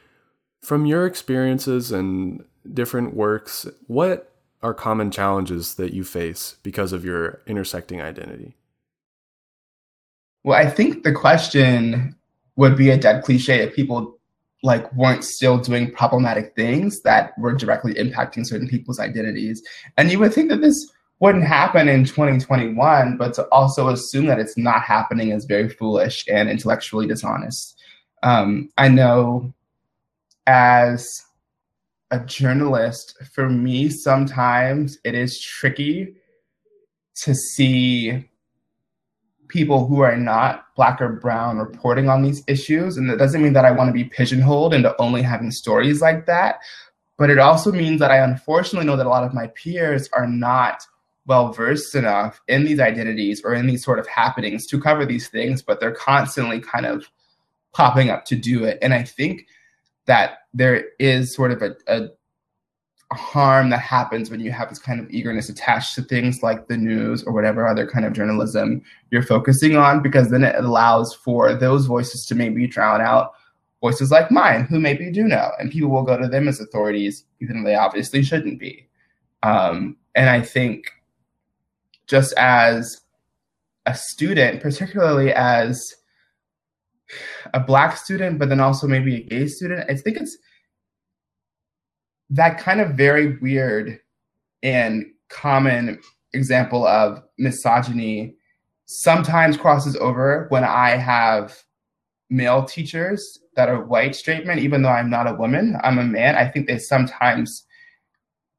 from 0.61 0.85
your 0.85 1.05
experiences 1.05 1.91
and 1.91 2.43
different 2.73 3.15
works, 3.15 3.67
what 3.87 4.31
are 4.61 4.73
common 4.73 5.09
challenges 5.11 5.75
that 5.75 5.93
you 5.93 6.03
face 6.03 6.57
because 6.63 6.93
of 6.93 7.03
your 7.03 7.41
intersecting 7.47 8.01
identity? 8.01 8.55
Well, 10.43 10.57
I 10.57 10.69
think 10.69 11.03
the 11.03 11.11
question 11.11 12.15
would 12.55 12.77
be 12.77 12.89
a 12.89 12.97
dead 12.97 13.23
cliche 13.23 13.61
if 13.61 13.75
people 13.75 14.19
like 14.63 14.91
weren't 14.93 15.23
still 15.23 15.57
doing 15.57 15.91
problematic 15.91 16.55
things 16.55 17.01
that 17.01 17.33
were 17.39 17.53
directly 17.53 17.93
impacting 17.95 18.45
certain 18.45 18.67
people's 18.67 18.99
identities. 18.99 19.61
And 19.97 20.11
you 20.11 20.19
would 20.19 20.33
think 20.33 20.49
that 20.49 20.61
this 20.61 20.91
wouldn't 21.19 21.45
happen 21.45 21.87
in 21.87 22.03
2021, 22.03 23.17
but 23.17 23.33
to 23.35 23.47
also 23.49 23.89
assume 23.89 24.25
that 24.27 24.39
it's 24.39 24.57
not 24.57 24.81
happening 24.81 25.29
is 25.29 25.45
very 25.45 25.69
foolish 25.69 26.25
and 26.27 26.49
intellectually 26.49 27.07
dishonest. 27.07 27.79
Um, 28.23 28.69
I 28.77 28.87
know 28.87 29.53
as 30.47 31.07
a 32.11 32.19
journalist, 32.19 33.17
for 33.33 33.49
me, 33.49 33.89
sometimes 33.89 34.97
it 35.03 35.15
is 35.15 35.39
tricky 35.39 36.15
to 37.15 37.33
see 37.33 38.27
people 39.47 39.85
who 39.85 39.99
are 40.01 40.15
not 40.15 40.65
black 40.75 41.01
or 41.01 41.09
brown 41.09 41.57
reporting 41.57 42.09
on 42.09 42.23
these 42.23 42.43
issues. 42.47 42.97
And 42.97 43.09
that 43.09 43.19
doesn't 43.19 43.43
mean 43.43 43.53
that 43.53 43.65
I 43.65 43.71
want 43.71 43.89
to 43.89 43.93
be 43.93 44.05
pigeonholed 44.05 44.73
into 44.73 44.99
only 44.99 45.21
having 45.21 45.51
stories 45.51 46.01
like 46.01 46.25
that. 46.25 46.59
But 47.17 47.29
it 47.29 47.37
also 47.37 47.71
means 47.71 47.99
that 47.99 48.11
I 48.11 48.17
unfortunately 48.17 48.87
know 48.87 48.95
that 48.95 49.05
a 49.05 49.09
lot 49.09 49.23
of 49.23 49.33
my 49.33 49.47
peers 49.47 50.09
are 50.13 50.27
not 50.27 50.83
well 51.27 51.51
versed 51.51 51.93
enough 51.95 52.41
in 52.47 52.63
these 52.63 52.79
identities 52.79 53.41
or 53.43 53.53
in 53.53 53.67
these 53.67 53.83
sort 53.83 53.99
of 53.99 54.07
happenings 54.07 54.65
to 54.67 54.79
cover 54.79 55.05
these 55.05 55.27
things, 55.27 55.61
but 55.61 55.79
they're 55.79 55.91
constantly 55.91 56.59
kind 56.59 56.85
of 56.85 57.05
popping 57.73 58.09
up 58.09 58.25
to 58.25 58.35
do 58.35 58.63
it. 58.63 58.77
And 58.81 58.93
I 58.93 59.03
think 59.03 59.47
that 60.05 60.39
there 60.53 60.85
is 60.99 61.33
sort 61.33 61.51
of 61.51 61.61
a, 61.61 61.75
a 61.87 62.07
harm 63.13 63.69
that 63.69 63.79
happens 63.79 64.29
when 64.29 64.39
you 64.39 64.51
have 64.51 64.69
this 64.69 64.79
kind 64.79 64.99
of 64.99 65.09
eagerness 65.09 65.49
attached 65.49 65.95
to 65.95 66.01
things 66.01 66.41
like 66.41 66.67
the 66.67 66.77
news 66.77 67.23
or 67.23 67.33
whatever 67.33 67.67
other 67.67 67.85
kind 67.85 68.05
of 68.05 68.13
journalism 68.13 68.81
you're 69.09 69.21
focusing 69.23 69.75
on, 69.75 70.01
because 70.01 70.29
then 70.29 70.43
it 70.43 70.55
allows 70.55 71.13
for 71.13 71.53
those 71.53 71.85
voices 71.85 72.25
to 72.25 72.35
maybe 72.35 72.67
drown 72.67 73.01
out 73.01 73.31
voices 73.81 74.11
like 74.11 74.31
mine, 74.31 74.63
who 74.63 74.79
maybe 74.79 75.11
do 75.11 75.23
know, 75.23 75.51
and 75.59 75.71
people 75.71 75.89
will 75.89 76.03
go 76.03 76.17
to 76.17 76.27
them 76.27 76.47
as 76.47 76.61
authorities, 76.61 77.25
even 77.41 77.63
though 77.63 77.69
they 77.69 77.75
obviously 77.75 78.21
shouldn't 78.21 78.59
be. 78.59 78.87
Um, 79.43 79.97
and 80.13 80.29
I 80.29 80.41
think 80.41 80.85
just 82.07 82.33
as 82.37 83.01
a 83.85 83.95
student, 83.95 84.61
particularly 84.61 85.33
as 85.33 85.95
a 87.53 87.59
black 87.59 87.97
student, 87.97 88.39
but 88.39 88.49
then 88.49 88.59
also 88.59 88.87
maybe 88.87 89.15
a 89.15 89.23
gay 89.23 89.47
student, 89.47 89.89
I 89.89 89.95
think 89.95 90.17
it's 90.17 90.37
that 92.29 92.59
kind 92.59 92.79
of 92.79 92.91
very 92.91 93.37
weird 93.37 93.99
and 94.63 95.05
common 95.29 95.99
example 96.33 96.85
of 96.85 97.21
misogyny 97.37 98.35
sometimes 98.85 99.57
crosses 99.57 99.95
over 99.97 100.45
when 100.49 100.63
I 100.63 100.91
have 100.91 101.63
male 102.29 102.63
teachers 102.63 103.39
that 103.55 103.69
are 103.69 103.83
white 103.83 104.15
straight 104.15 104.45
men, 104.45 104.59
even 104.59 104.81
though 104.81 104.89
I'm 104.89 105.09
not 105.09 105.27
a 105.27 105.35
woman, 105.35 105.77
I'm 105.83 105.99
a 105.99 106.03
man. 106.03 106.35
I 106.35 106.47
think 106.47 106.67
they 106.67 106.77
sometimes 106.77 107.65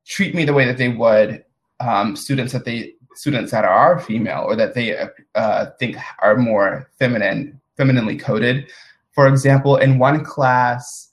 treat 0.06 0.34
me 0.34 0.44
the 0.44 0.52
way 0.52 0.66
that 0.66 0.76
they 0.76 0.88
would 0.88 1.44
um, 1.80 2.14
students 2.14 2.52
that 2.52 2.64
they 2.64 2.94
students 3.14 3.50
that 3.50 3.64
are 3.64 3.98
female 4.00 4.42
or 4.46 4.56
that 4.56 4.74
they 4.74 4.96
uh, 5.34 5.66
think 5.78 5.96
are 6.20 6.36
more 6.36 6.88
feminine, 6.98 7.60
femininely 7.76 8.16
coded. 8.16 8.70
For 9.12 9.26
example, 9.26 9.76
in 9.76 9.98
one 9.98 10.24
class, 10.24 11.10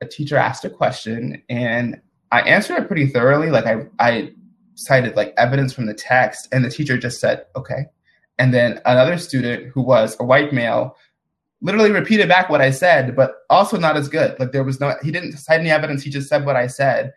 a 0.00 0.06
teacher 0.06 0.36
asked 0.36 0.64
a 0.64 0.70
question 0.70 1.42
and 1.48 2.00
I 2.32 2.40
answered 2.42 2.78
it 2.78 2.86
pretty 2.86 3.06
thoroughly. 3.06 3.50
Like 3.50 3.66
I, 3.66 3.86
I 3.98 4.32
cited 4.74 5.16
like 5.16 5.34
evidence 5.36 5.72
from 5.72 5.86
the 5.86 5.94
text, 5.94 6.48
and 6.52 6.64
the 6.64 6.70
teacher 6.70 6.96
just 6.96 7.20
said, 7.20 7.44
"Okay." 7.56 7.86
And 8.38 8.54
then 8.54 8.80
another 8.86 9.18
student 9.18 9.66
who 9.66 9.82
was 9.82 10.16
a 10.18 10.24
white 10.24 10.52
male 10.52 10.96
literally 11.60 11.90
repeated 11.90 12.28
back 12.28 12.48
what 12.48 12.62
I 12.62 12.70
said, 12.70 13.14
but 13.14 13.34
also 13.50 13.76
not 13.76 13.96
as 13.96 14.08
good. 14.08 14.38
Like 14.40 14.52
there 14.52 14.64
was 14.64 14.80
no, 14.80 14.94
he 15.02 15.10
didn't 15.10 15.36
cite 15.36 15.60
any 15.60 15.70
evidence. 15.70 16.02
He 16.02 16.10
just 16.10 16.28
said 16.28 16.46
what 16.46 16.56
I 16.56 16.66
said 16.66 17.12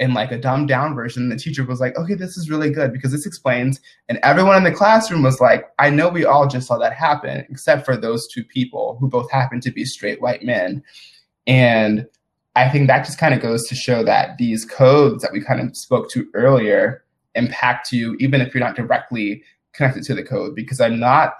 in 0.00 0.14
like 0.14 0.32
a 0.32 0.38
dumbed 0.38 0.66
down 0.66 0.94
version. 0.94 1.28
The 1.28 1.36
teacher 1.36 1.62
was 1.62 1.78
like, 1.78 1.96
okay, 1.96 2.14
this 2.14 2.36
is 2.38 2.50
really 2.50 2.70
good 2.70 2.92
because 2.92 3.12
this 3.12 3.26
explains. 3.26 3.80
And 4.08 4.18
everyone 4.22 4.56
in 4.56 4.64
the 4.64 4.72
classroom 4.72 5.22
was 5.22 5.40
like, 5.40 5.66
I 5.78 5.90
know 5.90 6.08
we 6.08 6.24
all 6.24 6.48
just 6.48 6.66
saw 6.66 6.78
that 6.78 6.94
happen, 6.94 7.46
except 7.50 7.84
for 7.84 7.96
those 7.96 8.26
two 8.26 8.42
people 8.42 8.96
who 8.98 9.08
both 9.08 9.30
happen 9.30 9.60
to 9.60 9.70
be 9.70 9.84
straight 9.84 10.22
white 10.22 10.42
men. 10.42 10.82
And 11.46 12.06
I 12.56 12.70
think 12.70 12.86
that 12.86 13.04
just 13.04 13.18
kind 13.18 13.34
of 13.34 13.42
goes 13.42 13.68
to 13.68 13.74
show 13.74 14.02
that 14.04 14.38
these 14.38 14.64
codes 14.64 15.22
that 15.22 15.32
we 15.32 15.42
kind 15.42 15.60
of 15.60 15.76
spoke 15.76 16.10
to 16.10 16.28
earlier 16.32 17.04
impact 17.34 17.92
you, 17.92 18.16
even 18.20 18.40
if 18.40 18.54
you're 18.54 18.64
not 18.64 18.76
directly 18.76 19.44
connected 19.74 20.02
to 20.04 20.14
the 20.14 20.24
code, 20.24 20.54
because 20.56 20.80
I'm 20.80 20.98
not 20.98 21.34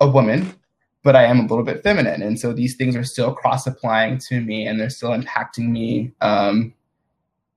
a 0.00 0.08
woman, 0.08 0.54
but 1.02 1.16
I 1.16 1.24
am 1.24 1.40
a 1.40 1.46
little 1.46 1.64
bit 1.64 1.82
feminine. 1.82 2.20
And 2.20 2.38
so 2.38 2.52
these 2.52 2.76
things 2.76 2.94
are 2.94 3.04
still 3.04 3.32
cross 3.32 3.66
applying 3.66 4.18
to 4.28 4.40
me 4.40 4.66
and 4.66 4.78
they're 4.78 4.90
still 4.90 5.18
impacting 5.18 5.70
me 5.70 6.12
um, 6.20 6.74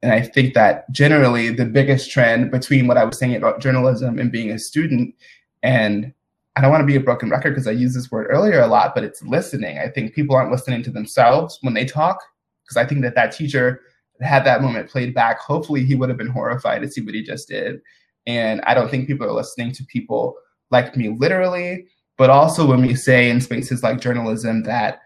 and 0.02 0.12
I 0.14 0.22
think 0.22 0.54
that 0.54 0.90
generally 0.92 1.50
the 1.50 1.66
biggest 1.66 2.10
trend 2.10 2.52
between 2.52 2.88
what 2.88 2.98
I 2.98 3.04
was 3.04 3.18
saying 3.18 3.36
about 3.36 3.60
journalism 3.60 4.18
and 4.18 4.32
being 4.32 4.52
a 4.52 4.60
student, 4.60 5.14
and 5.62 6.14
I 6.56 6.62
don't 6.62 6.72
want 6.72 6.82
to 6.82 6.88
be 6.88 6.96
a 6.96 7.02
broken 7.02 7.30
record 7.30 7.52
because 7.52 7.68
I 7.68 7.72
used 7.72 7.96
this 7.96 8.12
word 8.12 8.28
earlier 8.30 8.62
a 8.62 8.68
lot, 8.68 8.96
but 8.96 9.04
it's 9.04 9.22
listening. 9.24 9.78
I 9.78 9.90
think 9.90 10.14
people 10.14 10.36
aren't 10.36 10.52
listening 10.52 10.84
to 10.84 10.92
themselves 10.92 11.58
when 11.62 11.74
they 11.74 11.86
talk 11.86 12.20
because 12.64 12.78
I 12.78 12.86
think 12.86 13.02
that 13.02 13.16
that 13.16 13.32
teacher 13.32 13.82
had 14.22 14.46
that 14.46 14.62
moment 14.62 14.90
played 14.90 15.14
back. 15.14 15.40
Hopefully, 15.40 15.84
he 15.84 15.96
would 15.96 16.10
have 16.10 16.18
been 16.18 16.28
horrified 16.28 16.82
to 16.82 16.92
see 16.92 17.02
what 17.02 17.16
he 17.16 17.24
just 17.24 17.48
did. 17.48 17.80
And 18.26 18.62
I 18.62 18.74
don't 18.74 18.90
think 18.90 19.08
people 19.08 19.28
are 19.28 19.34
listening 19.34 19.72
to 19.74 19.86
people 19.86 20.36
like 20.72 20.96
me 20.96 21.10
literally, 21.10 21.88
but 22.18 22.30
also 22.30 22.66
when 22.66 22.82
we 22.82 22.96
say 22.96 23.30
in 23.30 23.42
spaces 23.42 23.84
like 23.84 24.02
journalism 24.02 24.64
that 24.64 25.02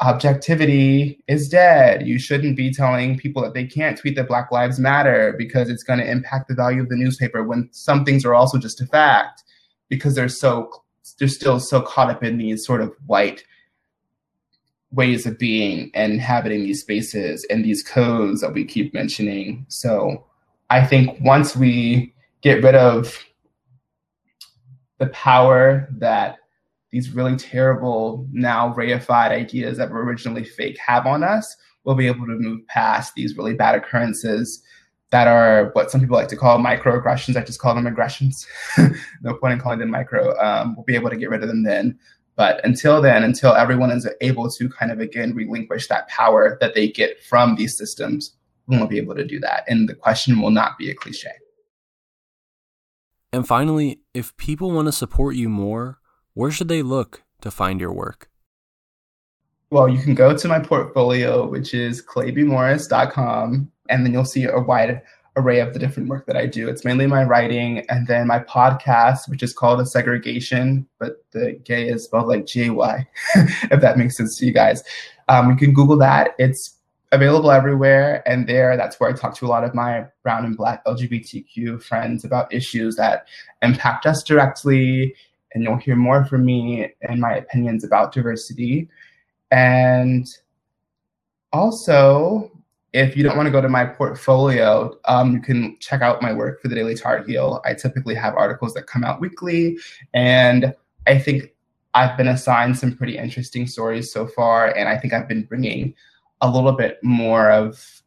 objectivity 0.00 1.22
is 1.26 1.48
dead. 1.48 2.06
You 2.06 2.18
shouldn't 2.18 2.56
be 2.56 2.72
telling 2.72 3.18
people 3.18 3.42
that 3.42 3.54
they 3.54 3.64
can't 3.66 3.98
tweet 3.98 4.16
that 4.16 4.28
Black 4.28 4.52
Lives 4.52 4.78
Matter 4.78 5.34
because 5.38 5.70
it's 5.70 5.82
going 5.82 5.98
to 5.98 6.10
impact 6.10 6.48
the 6.48 6.54
value 6.54 6.82
of 6.82 6.88
the 6.88 6.96
newspaper 6.96 7.42
when 7.42 7.68
some 7.72 8.04
things 8.04 8.24
are 8.24 8.34
also 8.34 8.58
just 8.58 8.80
a 8.80 8.86
fact 8.86 9.42
because 9.88 10.14
they're 10.14 10.28
so 10.28 10.70
they're 11.18 11.28
still 11.28 11.60
so 11.60 11.80
caught 11.80 12.10
up 12.10 12.22
in 12.22 12.36
these 12.36 12.66
sort 12.66 12.80
of 12.80 12.92
white 13.06 13.44
ways 14.90 15.26
of 15.26 15.38
being 15.38 15.90
and 15.94 16.12
inhabiting 16.12 16.64
these 16.64 16.80
spaces 16.80 17.46
and 17.48 17.64
these 17.64 17.82
codes 17.82 18.40
that 18.40 18.52
we 18.52 18.64
keep 18.64 18.92
mentioning. 18.92 19.64
So 19.68 20.24
I 20.68 20.84
think 20.84 21.18
once 21.20 21.56
we 21.56 22.12
get 22.42 22.62
rid 22.62 22.74
of 22.74 23.24
the 24.98 25.06
power 25.08 25.88
that 25.98 26.38
these 26.96 27.10
really 27.10 27.36
terrible, 27.36 28.26
now 28.32 28.72
reified 28.72 29.30
ideas 29.30 29.76
that 29.76 29.90
were 29.90 30.02
originally 30.02 30.42
fake 30.42 30.78
have 30.78 31.06
on 31.06 31.22
us, 31.22 31.54
we'll 31.84 31.94
be 31.94 32.06
able 32.06 32.24
to 32.24 32.38
move 32.38 32.66
past 32.68 33.14
these 33.14 33.36
really 33.36 33.52
bad 33.52 33.74
occurrences 33.74 34.62
that 35.10 35.28
are 35.28 35.68
what 35.74 35.90
some 35.90 36.00
people 36.00 36.16
like 36.16 36.28
to 36.28 36.36
call 36.36 36.58
microaggressions. 36.58 37.36
I 37.36 37.44
just 37.44 37.60
call 37.60 37.74
them 37.74 37.86
aggressions. 37.86 38.46
no 39.22 39.34
point 39.34 39.52
in 39.52 39.60
calling 39.60 39.78
them 39.78 39.90
micro. 39.90 40.34
Um, 40.38 40.74
we'll 40.74 40.86
be 40.86 40.94
able 40.94 41.10
to 41.10 41.18
get 41.18 41.28
rid 41.28 41.42
of 41.42 41.48
them 41.48 41.64
then. 41.64 41.98
But 42.34 42.64
until 42.64 43.02
then, 43.02 43.22
until 43.22 43.52
everyone 43.52 43.90
is 43.90 44.08
able 44.22 44.50
to 44.52 44.68
kind 44.70 44.90
of 44.90 44.98
again 44.98 45.34
relinquish 45.34 45.88
that 45.88 46.08
power 46.08 46.56
that 46.62 46.74
they 46.74 46.88
get 46.88 47.22
from 47.24 47.56
these 47.56 47.76
systems, 47.76 48.34
we 48.68 48.78
won't 48.78 48.88
be 48.88 48.96
able 48.96 49.16
to 49.16 49.24
do 49.24 49.38
that. 49.40 49.64
And 49.68 49.86
the 49.86 49.94
question 49.94 50.40
will 50.40 50.50
not 50.50 50.78
be 50.78 50.88
a 50.88 50.94
cliche. 50.94 51.32
And 53.34 53.46
finally, 53.46 54.00
if 54.14 54.34
people 54.38 54.70
want 54.70 54.88
to 54.88 54.92
support 54.92 55.36
you 55.36 55.50
more, 55.50 55.98
where 56.36 56.50
should 56.50 56.68
they 56.68 56.82
look 56.82 57.22
to 57.40 57.50
find 57.50 57.80
your 57.80 57.94
work? 57.94 58.28
Well, 59.70 59.88
you 59.88 59.98
can 60.02 60.14
go 60.14 60.36
to 60.36 60.48
my 60.48 60.60
portfolio, 60.60 61.48
which 61.48 61.72
is 61.72 62.04
claybmorris.com, 62.04 63.72
and 63.88 64.04
then 64.04 64.12
you'll 64.12 64.26
see 64.26 64.44
a 64.44 64.60
wide 64.60 65.00
array 65.38 65.60
of 65.60 65.72
the 65.72 65.78
different 65.78 66.10
work 66.10 66.26
that 66.26 66.36
I 66.36 66.44
do. 66.44 66.68
It's 66.68 66.84
mainly 66.84 67.06
my 67.06 67.24
writing 67.24 67.86
and 67.88 68.06
then 68.06 68.26
my 68.26 68.40
podcast, 68.40 69.30
which 69.30 69.42
is 69.42 69.54
called 69.54 69.80
A 69.80 69.84
Segregaytion, 69.84 70.84
but 70.98 71.24
the 71.32 71.58
gay 71.64 71.88
is 71.88 72.04
spelled 72.04 72.28
like 72.28 72.44
G 72.44 72.66
A 72.66 72.70
Y, 72.74 73.08
if 73.34 73.80
that 73.80 73.96
makes 73.96 74.18
sense 74.18 74.38
to 74.38 74.44
you 74.44 74.52
guys. 74.52 74.84
Um, 75.28 75.50
you 75.50 75.56
can 75.56 75.72
Google 75.72 75.96
that. 75.98 76.34
It's 76.38 76.76
available 77.12 77.50
everywhere. 77.50 78.22
And 78.28 78.46
there, 78.46 78.76
that's 78.76 79.00
where 79.00 79.08
I 79.08 79.14
talk 79.14 79.34
to 79.36 79.46
a 79.46 79.48
lot 79.48 79.64
of 79.64 79.74
my 79.74 80.04
brown 80.22 80.44
and 80.44 80.54
black 80.54 80.84
LGBTQ 80.84 81.82
friends 81.82 82.26
about 82.26 82.52
issues 82.52 82.96
that 82.96 83.26
impact 83.62 84.04
us 84.04 84.22
directly 84.22 85.14
and 85.56 85.64
you'll 85.64 85.78
hear 85.78 85.96
more 85.96 86.22
from 86.26 86.44
me 86.44 86.86
and 87.00 87.18
my 87.18 87.34
opinions 87.34 87.82
about 87.82 88.12
diversity. 88.12 88.90
And 89.50 90.28
also, 91.50 92.52
if 92.92 93.16
you 93.16 93.24
don't 93.24 93.38
want 93.38 93.46
to 93.46 93.50
go 93.50 93.62
to 93.62 93.68
my 93.68 93.86
portfolio, 93.86 94.94
um, 95.06 95.32
you 95.32 95.40
can 95.40 95.78
check 95.80 96.02
out 96.02 96.20
my 96.20 96.30
work 96.30 96.60
for 96.60 96.68
the 96.68 96.74
Daily 96.74 96.94
Tar 96.94 97.24
Heel. 97.24 97.62
I 97.64 97.72
typically 97.72 98.14
have 98.14 98.34
articles 98.34 98.74
that 98.74 98.86
come 98.86 99.02
out 99.02 99.18
weekly, 99.18 99.78
and 100.12 100.74
I 101.06 101.18
think 101.18 101.54
I've 101.94 102.18
been 102.18 102.28
assigned 102.28 102.76
some 102.76 102.94
pretty 102.94 103.16
interesting 103.16 103.66
stories 103.66 104.12
so 104.12 104.26
far, 104.26 104.76
and 104.76 104.90
I 104.90 104.98
think 104.98 105.14
I've 105.14 105.26
been 105.26 105.44
bringing 105.44 105.94
a 106.42 106.50
little 106.50 106.72
bit 106.72 106.98
more 107.02 107.50
of 107.50 108.02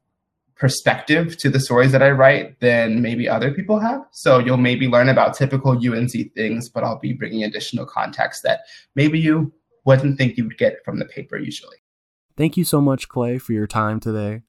perspective 0.60 1.38
to 1.38 1.50
the 1.50 1.60
stories 1.60 1.94
that 1.94 2.04
I 2.04 2.12
write 2.12 2.60
than 2.60 3.02
maybe 3.02 3.28
other 3.30 3.52
people 3.52 3.80
have. 3.80 4.02
So 4.12 4.40
you'll 4.40 4.58
maybe 4.58 4.88
learn 4.88 5.08
about 5.08 5.34
typical 5.34 5.72
UNC 5.72 6.12
things, 6.36 6.70
but 6.70 6.84
I'll 6.84 7.00
be 7.00 7.14
bringing 7.14 7.44
additional 7.44 7.86
context 7.86 8.44
that 8.44 8.62
maybe 8.94 9.18
you 9.18 9.54
wouldn't 9.86 10.18
think 10.18 10.38
you 10.38 10.44
would 10.44 10.58
get 10.58 10.84
from 10.84 11.00
the 11.00 11.06
paper 11.06 11.38
usually. 11.38 11.78
Thank 12.36 12.58
you 12.58 12.66
so 12.66 12.82
much, 12.82 13.08
Clay, 13.08 13.38
for 13.38 13.54
your 13.54 13.68
time 13.68 14.00
today. 14.00 14.42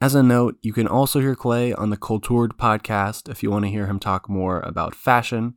As 0.00 0.14
a 0.14 0.22
note, 0.22 0.58
you 0.60 0.74
can 0.74 0.86
also 0.86 1.20
hear 1.20 1.34
Clay 1.34 1.72
on 1.72 1.88
the 1.88 1.96
Cultured 1.96 2.58
podcast 2.58 3.30
if 3.30 3.42
you 3.42 3.50
want 3.50 3.64
to 3.64 3.70
hear 3.70 3.86
him 3.86 3.98
talk 3.98 4.28
more 4.28 4.60
about 4.60 4.94
fashion. 4.94 5.54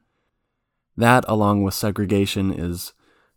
That, 0.96 1.26
along 1.28 1.64
with 1.64 1.74
Segregaytion, 1.74 2.58
is 2.58 2.94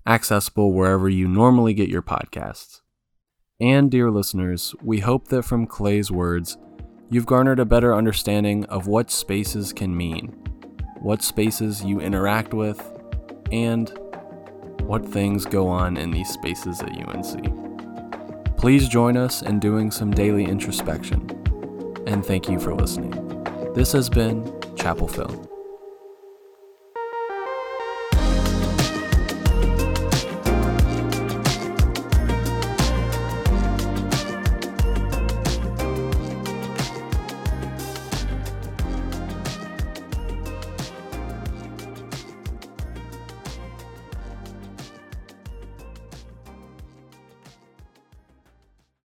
accessible 0.06 0.72
wherever 0.72 1.08
you 1.08 1.26
normally 1.26 1.74
get 1.74 1.88
your 1.88 2.02
podcasts. 2.02 2.80
And, 3.60 3.90
dear 3.90 4.10
listeners, 4.10 4.74
we 4.82 5.00
hope 5.00 5.28
that 5.28 5.44
from 5.44 5.66
Clay's 5.66 6.10
words, 6.10 6.58
you've 7.10 7.26
garnered 7.26 7.60
a 7.60 7.64
better 7.64 7.94
understanding 7.94 8.64
of 8.64 8.86
what 8.86 9.10
spaces 9.10 9.72
can 9.72 9.96
mean, 9.96 10.28
what 11.00 11.22
spaces 11.22 11.84
you 11.84 12.00
interact 12.00 12.54
with, 12.54 12.80
and 13.52 13.92
what 14.82 15.06
things 15.06 15.44
go 15.44 15.68
on 15.68 15.96
in 15.96 16.10
these 16.10 16.28
spaces 16.28 16.80
at 16.80 16.90
UNC. 16.90 18.56
Please 18.56 18.88
join 18.88 19.16
us 19.16 19.42
in 19.42 19.60
doing 19.60 19.90
some 19.90 20.10
daily 20.10 20.44
introspection, 20.44 21.20
and 22.06 22.24
thank 22.24 22.48
you 22.48 22.58
for 22.58 22.74
listening. 22.74 23.10
This 23.74 23.92
has 23.92 24.08
been 24.08 24.52
Chapel 24.76 25.06
Phil. 25.08 25.51